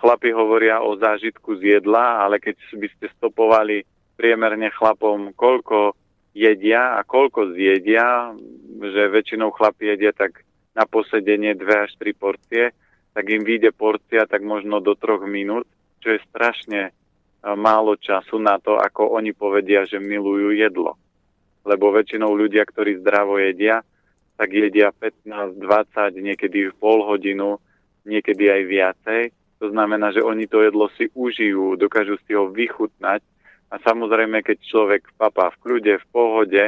[0.00, 3.84] chlapi hovoria o zážitku z jedla, ale keď by ste stopovali
[4.16, 5.94] priemerne chlapom, koľko
[6.32, 8.32] jedia a koľko zjedia,
[8.78, 10.42] že väčšinou chlapi jedia tak
[10.72, 12.70] na posedenie 2 až 3 porcie,
[13.12, 15.66] tak im vyjde porcia tak možno do troch minút,
[15.98, 16.94] čo je strašne
[17.42, 20.98] málo času na to, ako oni povedia, že milujú jedlo
[21.68, 23.84] lebo väčšinou ľudia, ktorí zdravo jedia,
[24.40, 27.60] tak jedia 15, 20, niekedy pol hodinu,
[28.08, 29.22] niekedy aj viacej.
[29.60, 33.20] To znamená, že oni to jedlo si užijú, dokážu si ho vychutnať
[33.68, 36.64] a samozrejme, keď človek papá v kľude, v pohode,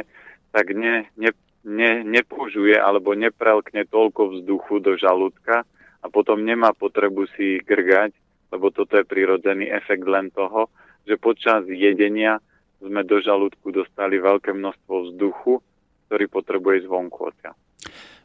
[0.53, 1.31] tak ne, ne,
[1.65, 5.65] ne, nepoužuje alebo neprelkne toľko vzduchu do žalúdka
[6.03, 8.13] a potom nemá potrebu si grgať,
[8.51, 10.67] lebo toto je prirodzený efekt len toho,
[11.07, 12.37] že počas jedenia
[12.81, 15.61] sme do žalúdku dostali veľké množstvo vzduchu,
[16.09, 17.55] ktorý potrebuje zvonku odtiaľ.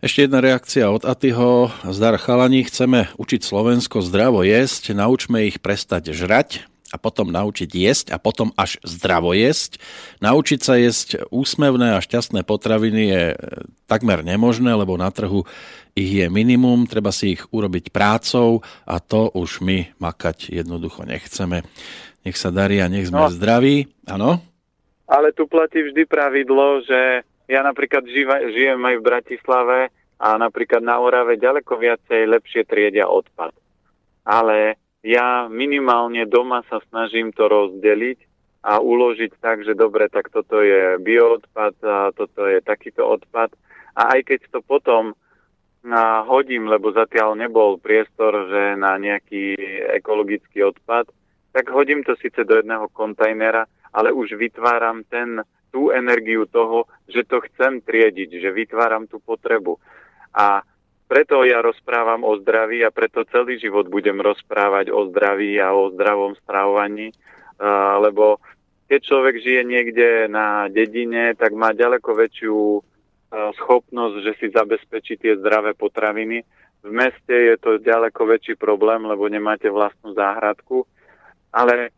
[0.04, 1.72] Ešte jedna reakcia od Atyho.
[1.88, 8.06] Zdar chalani, chceme učiť Slovensko zdravo jesť, naučme ich prestať žrať a potom naučiť jesť
[8.14, 9.80] a potom až zdravo jesť.
[10.20, 13.36] Naučiť sa jesť úsmevné a šťastné potraviny je e,
[13.90, 15.48] takmer nemožné, lebo na trhu
[15.96, 21.64] ich je minimum, treba si ich urobiť prácou a to už my makať jednoducho nechceme.
[22.26, 23.30] Nech sa darí a nech sme no.
[23.30, 23.86] zdraví.
[24.10, 24.42] Áno?
[25.06, 29.78] Ale tu platí vždy pravidlo, že ja napríklad živa, žijem aj v Bratislave
[30.18, 33.54] a napríklad na Orave ďaleko viacej lepšie triedia odpad.
[34.26, 34.74] Ale
[35.06, 38.18] ja minimálne doma sa snažím to rozdeliť
[38.66, 43.54] a uložiť tak, že dobre, tak toto je bioodpad a toto je takýto odpad.
[43.94, 45.14] A aj keď to potom
[46.26, 49.54] hodím, lebo zatiaľ nebol priestor, že na nejaký
[50.02, 51.06] ekologický odpad,
[51.56, 53.64] tak hodím to síce do jedného kontajnera,
[53.96, 55.40] ale už vytváram ten
[55.72, 59.80] tú energiu toho, že to chcem triediť, že vytváram tú potrebu.
[60.36, 60.60] A
[61.08, 65.88] preto ja rozprávam o zdraví a preto celý život budem rozprávať o zdraví a o
[65.96, 67.16] zdravom stravovaní,
[68.04, 68.36] lebo
[68.84, 72.56] keď človek žije niekde na dedine, tak má ďaleko väčšiu
[73.64, 76.44] schopnosť, že si zabezpečí tie zdravé potraviny.
[76.86, 80.86] V meste je to ďaleko väčší problém, lebo nemáte vlastnú záhradku.
[81.56, 81.88] Ale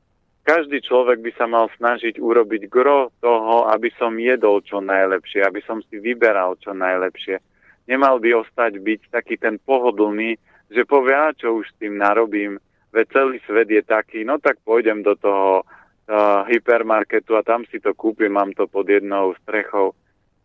[0.46, 5.60] každý človek by sa mal snažiť urobiť gro toho, aby som jedol čo najlepšie, aby
[5.66, 7.42] som si vyberal čo najlepšie.
[7.90, 10.38] Nemal by ostať byť taký ten pohodlný,
[10.70, 12.56] že povie, a čo už s tým narobím,
[12.94, 17.80] veď celý svet je taký, no tak pôjdem do toho uh, hypermarketu a tam si
[17.80, 19.92] to kúpim, mám to pod jednou strechou.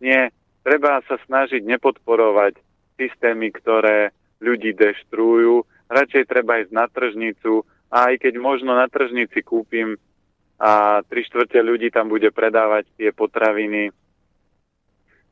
[0.04, 0.36] Nie,
[0.68, 2.60] treba sa snažiť nepodporovať
[3.00, 4.12] systémy, ktoré
[4.44, 7.64] ľudí deštrujú, radšej treba ísť na tržnicu,
[7.94, 9.94] aj keď možno na tržnici kúpim
[10.58, 13.94] a tri štvrte ľudí tam bude predávať tie potraviny,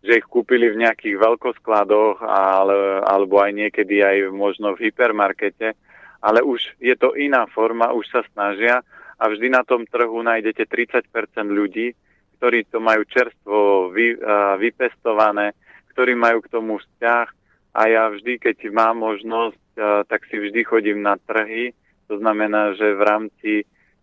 [0.06, 5.74] že ich kúpili v nejakých veľkoskladoch ale, alebo aj niekedy aj možno v hypermarkete,
[6.22, 8.86] ale už je to iná forma, už sa snažia
[9.18, 11.10] a vždy na tom trhu nájdete 30%
[11.50, 11.98] ľudí,
[12.38, 15.54] ktorí to majú čerstvo vy, uh, vypestované,
[15.94, 17.28] ktorí majú k tomu vzťah.
[17.72, 21.78] A ja vždy, keď mám možnosť, uh, tak si vždy chodím na trhy
[22.12, 23.52] to znamená, že v rámci,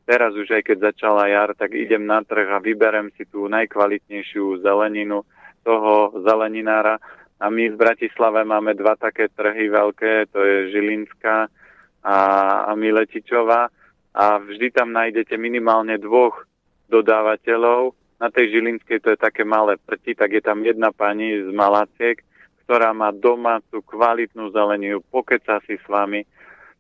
[0.09, 4.65] teraz už aj keď začala jar, tak idem na trh a vyberem si tú najkvalitnejšiu
[4.65, 5.29] zeleninu
[5.61, 6.97] toho zeleninára.
[7.37, 11.53] A my v Bratislave máme dva také trhy veľké, to je Žilinská
[12.01, 12.19] a,
[12.65, 13.69] a Miletičová.
[14.17, 16.49] A vždy tam nájdete minimálne dvoch
[16.89, 17.93] dodávateľov.
[18.25, 22.25] Na tej Žilinskej to je také malé prti, tak je tam jedna pani z Malaciek,
[22.65, 26.25] ktorá má domácu kvalitnú zeleninu, pokeca si s vami,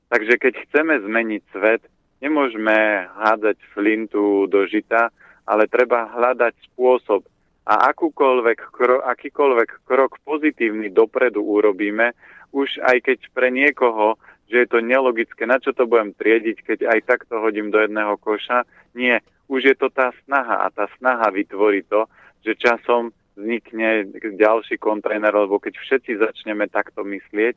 [0.09, 1.83] Takže keď chceme zmeniť svet,
[2.25, 5.13] nemôžeme hádzať flintu do žita,
[5.45, 7.25] ale treba hľadať spôsob.
[7.69, 12.17] A akúkoľvek, kro, akýkoľvek krok pozitívny dopredu urobíme,
[12.57, 14.17] už aj keď pre niekoho,
[14.49, 18.17] že je to nelogické, na čo to budem triediť, keď aj takto hodím do jedného
[18.17, 18.65] koša,
[18.97, 19.21] nie,
[19.53, 22.09] už je to tá snaha a tá snaha vytvorí to,
[22.41, 27.55] že časom vznikne ďalší kontajner, lebo keď všetci začneme takto myslieť,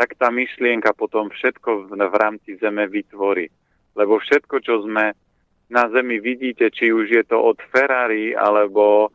[0.00, 3.52] tak tá myšlienka potom všetko v, v rámci Zeme vytvorí.
[3.92, 5.12] Lebo všetko, čo sme
[5.68, 9.12] na Zemi vidíte, či už je to od Ferrari, alebo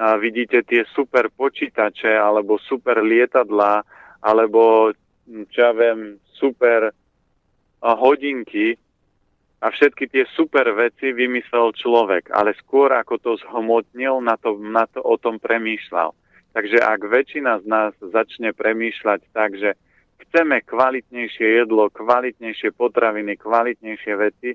[0.00, 3.84] a vidíte tie super počítače, alebo super lietadla,
[4.24, 4.90] alebo
[5.52, 6.90] čo ja viem, super
[7.84, 8.74] hodinky
[9.62, 14.88] a všetky tie super veci vymyslel človek, ale skôr ako to zhmotnil, na to, na
[14.90, 16.16] to o tom premýšľal.
[16.56, 19.78] Takže ak väčšina z nás začne premýšľať tak, že
[20.26, 24.50] chceme kvalitnejšie jedlo, kvalitnejšie potraviny, kvalitnejšie veci,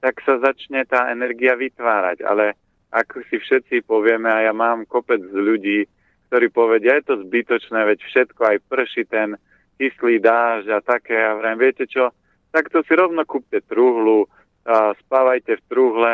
[0.00, 2.22] tak sa začne tá energia vytvárať.
[2.22, 2.54] Ale
[2.92, 5.88] ak si všetci povieme, a ja mám kopec ľudí,
[6.28, 9.38] ktorí povedia, je to zbytočné, veď všetko aj prší ten
[9.78, 11.16] kyslý dážď a také.
[11.16, 12.10] A vrem, viete čo,
[12.50, 14.26] tak to si rovno kúpte truhlu,
[14.66, 16.12] a spávajte v truhle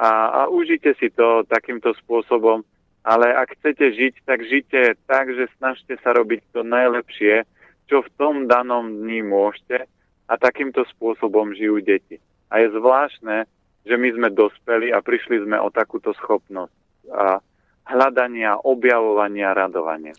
[0.00, 2.64] a, a užite si to takýmto spôsobom.
[3.04, 7.44] Ale ak chcete žiť, tak žite tak, že snažte sa robiť to najlepšie,
[7.90, 9.90] čo v tom danom dni môžete
[10.30, 12.22] a takýmto spôsobom žijú deti.
[12.54, 13.50] A je zvláštne,
[13.82, 16.74] že my sme dospeli a prišli sme o takúto schopnosť
[17.10, 17.42] a
[17.90, 20.14] hľadania, objavovania, radovania.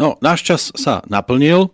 [0.00, 1.68] No, náš čas sa naplnil.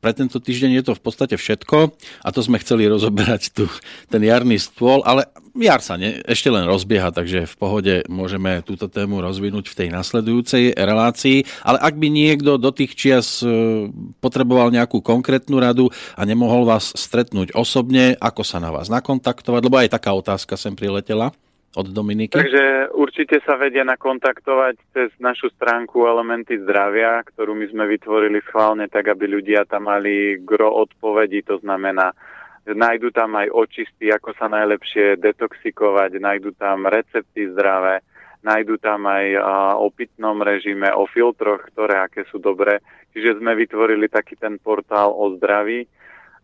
[0.00, 1.92] Pre tento týždeň je to v podstate všetko
[2.24, 3.64] a to sme chceli rozoberať tu
[4.08, 8.86] ten jarný stôl, ale jar sa ne, ešte len rozbieha, takže v pohode môžeme túto
[8.86, 11.42] tému rozvinúť v tej nasledujúcej relácii.
[11.66, 13.46] Ale ak by niekto do tých čias e,
[14.22, 19.76] potreboval nejakú konkrétnu radu a nemohol vás stretnúť osobne, ako sa na vás nakontaktovať, lebo
[19.78, 21.34] aj taká otázka sem priletela
[21.76, 22.34] od Dominiky?
[22.34, 28.90] Takže určite sa vedia nakontaktovať cez našu stránku Elementy zdravia, ktorú my sme vytvorili schválne
[28.90, 32.10] tak, aby ľudia tam mali gro odpovedí, to znamená,
[32.66, 38.02] nájdu tam aj očisty, ako sa najlepšie detoxikovať, nájdu tam recepty zdravé,
[38.42, 39.26] nájdu tam aj
[39.78, 42.82] o pitnom režime, o filtroch, ktoré aké sú dobré.
[43.10, 45.86] Čiže sme vytvorili taký ten portál o zdraví,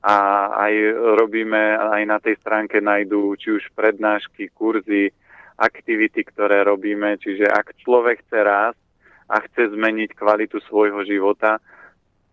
[0.06, 0.16] a
[0.54, 0.74] aj
[1.18, 5.10] robíme, aj na tej stránke nájdú či už prednášky, kurzy,
[5.58, 7.18] aktivity, ktoré robíme.
[7.18, 8.82] Čiže ak človek chce rásť
[9.26, 11.58] a chce zmeniť kvalitu svojho života,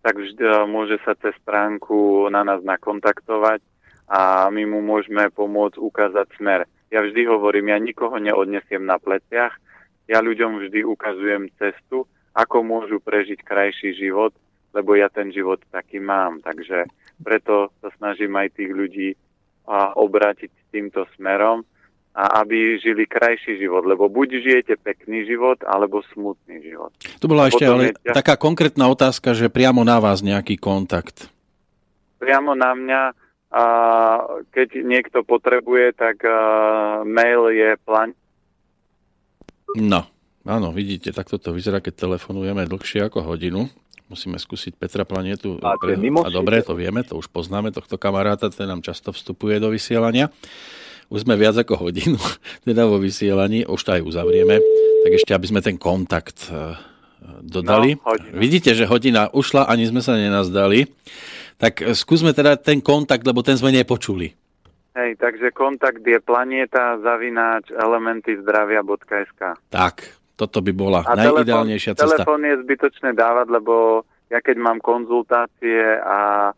[0.05, 3.65] tak vždy e, môže sa cez stránku na nás nakontaktovať
[4.05, 6.69] a my mu môžeme pomôcť ukázať smer.
[6.93, 9.57] Ja vždy hovorím, ja nikoho neodnesiem na pleciach,
[10.05, 12.05] ja ľuďom vždy ukazujem cestu,
[12.37, 14.35] ako môžu prežiť krajší život,
[14.73, 16.41] lebo ja ten život taký mám.
[16.41, 16.89] Takže
[17.21, 19.09] preto sa snažím aj tých ľudí
[19.69, 21.63] a, obrátiť týmto smerom
[22.13, 26.93] a aby žili krajší život, lebo buď žijete pekný život, alebo smutný život.
[27.17, 28.13] Tu bola ešte ale je...
[28.13, 31.25] taká konkrétna otázka, že priamo na vás nejaký kontakt.
[32.21, 33.01] Priamo na mňa,
[33.53, 33.63] a
[34.49, 36.37] keď niekto potrebuje, tak a,
[37.05, 38.13] mail je plan...
[39.73, 40.05] No,
[40.45, 43.69] áno, vidíte, takto to vyzerá, keď telefonujeme dlhšie ako hodinu.
[44.11, 45.57] Musíme skúsiť Petra Planetu.
[45.63, 45.95] A, pre...
[45.97, 50.27] a dobre, to vieme, to už poznáme, tohto kamaráta, ten nám často vstupuje do vysielania.
[51.07, 52.19] Už sme viac ako hodinu
[52.67, 54.59] teda vo vysielaní, už to aj uzavrieme.
[55.03, 56.75] Tak ešte, aby sme ten kontakt e,
[57.43, 57.99] dodali.
[57.99, 60.87] No, Vidíte, že hodina ušla, ani sme sa nenazdali.
[61.59, 64.31] Tak e, skúsme teda ten kontakt, lebo ten sme nepočuli.
[64.93, 69.95] Hej, takže kontakt je planeta zavináč elementyzdravia.sk Tak,
[70.33, 72.25] toto by bola a najideálnejšia telefón, cesta.
[72.25, 73.73] Telefón je zbytočné dávať, lebo
[74.33, 76.51] ja keď mám konzultácie a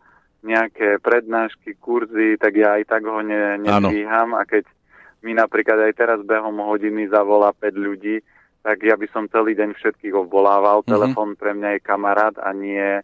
[0.46, 4.64] nejaké prednášky, kurzy, tak ja aj tak ho ne, nedvíham a keď
[5.26, 8.22] mi napríklad aj teraz behom hodiny zavolá 5 ľudí,
[8.62, 10.82] tak ja by som celý deň všetkých obvolával.
[10.82, 10.94] Mm-hmm.
[10.94, 13.02] Telefón pre mňa je kamarát a nie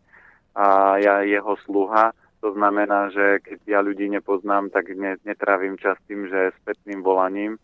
[0.54, 0.66] a
[1.02, 2.14] ja jeho sluha.
[2.42, 7.58] To znamená, že keď ja ľudí nepoznám, tak ne, netrávim čas tým, že spätným volaním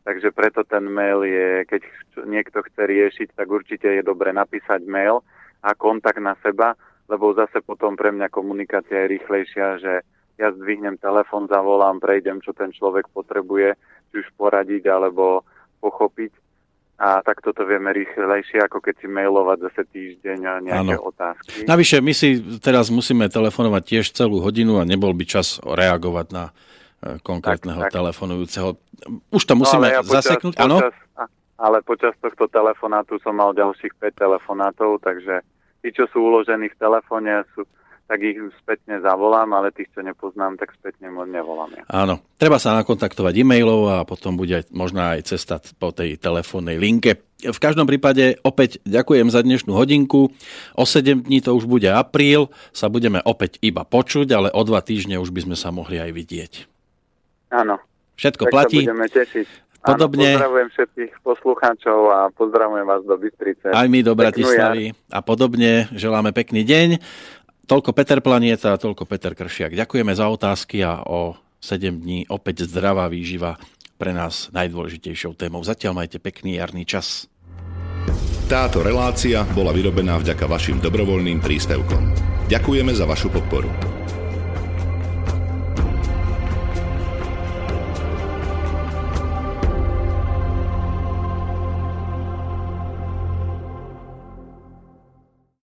[0.00, 1.82] Takže preto ten mail je, keď
[2.24, 5.20] niekto chce riešiť, tak určite je dobre napísať mail
[5.60, 6.72] a kontakt na seba,
[7.04, 9.92] lebo zase potom pre mňa komunikácia je rýchlejšia, že
[10.40, 13.76] ja zdvihnem telefon, zavolám, prejdem, čo ten človek potrebuje,
[14.08, 15.44] či už poradiť alebo
[15.84, 16.32] pochopiť.
[17.00, 21.08] A tak toto vieme rýchlejšie, ako keď si mailovať zase týždeň a nejaké ano.
[21.08, 21.64] otázky.
[21.64, 26.44] Navyše, my si teraz musíme telefonovať tiež celú hodinu a nebol by čas reagovať na
[27.24, 27.96] konkrétneho tak, tak.
[27.96, 28.68] telefonujúceho.
[29.32, 30.84] Už to musíme no, ja zaseknúť, áno?
[31.60, 35.44] Ale počas tohto telefonátu som mal ďalších 5 telefonátov, takže
[35.84, 37.68] tí, čo sú uložení v telefóne, sú,
[38.08, 41.68] tak ich spätne zavolám, ale tých, čo nepoznám, tak spätne nevolám.
[41.76, 41.84] Ja.
[41.92, 47.20] Áno, treba sa nakontaktovať e-mailov a potom bude možná aj cesta po tej telefónnej linke.
[47.44, 50.32] V každom prípade opäť ďakujem za dnešnú hodinku.
[50.76, 54.80] O 7 dní to už bude apríl, sa budeme opäť iba počuť, ale o dva
[54.80, 56.52] týždne už by sme sa mohli aj vidieť.
[57.50, 57.76] Áno.
[58.16, 58.86] Všetko tak platí.
[58.86, 59.48] Sa budeme tešiť.
[59.80, 60.36] Podobne.
[60.36, 63.72] Áno, pozdravujem všetkých poslucháčov a pozdravujem vás do Bystrice.
[63.72, 65.88] Aj my do Bratislavy a podobne.
[65.96, 67.00] Želáme pekný deň.
[67.64, 69.72] Toľko Peter Planieta, toľko Peter Kršiak.
[69.72, 73.56] Ďakujeme za otázky a o 7 dní opäť zdravá výživa
[73.96, 75.64] pre nás najdôležitejšou témou.
[75.64, 77.28] Zatiaľ majte pekný jarný čas.
[78.50, 82.10] Táto relácia bola vyrobená vďaka vašim dobrovoľným príspevkom.
[82.50, 83.99] Ďakujeme za vašu podporu.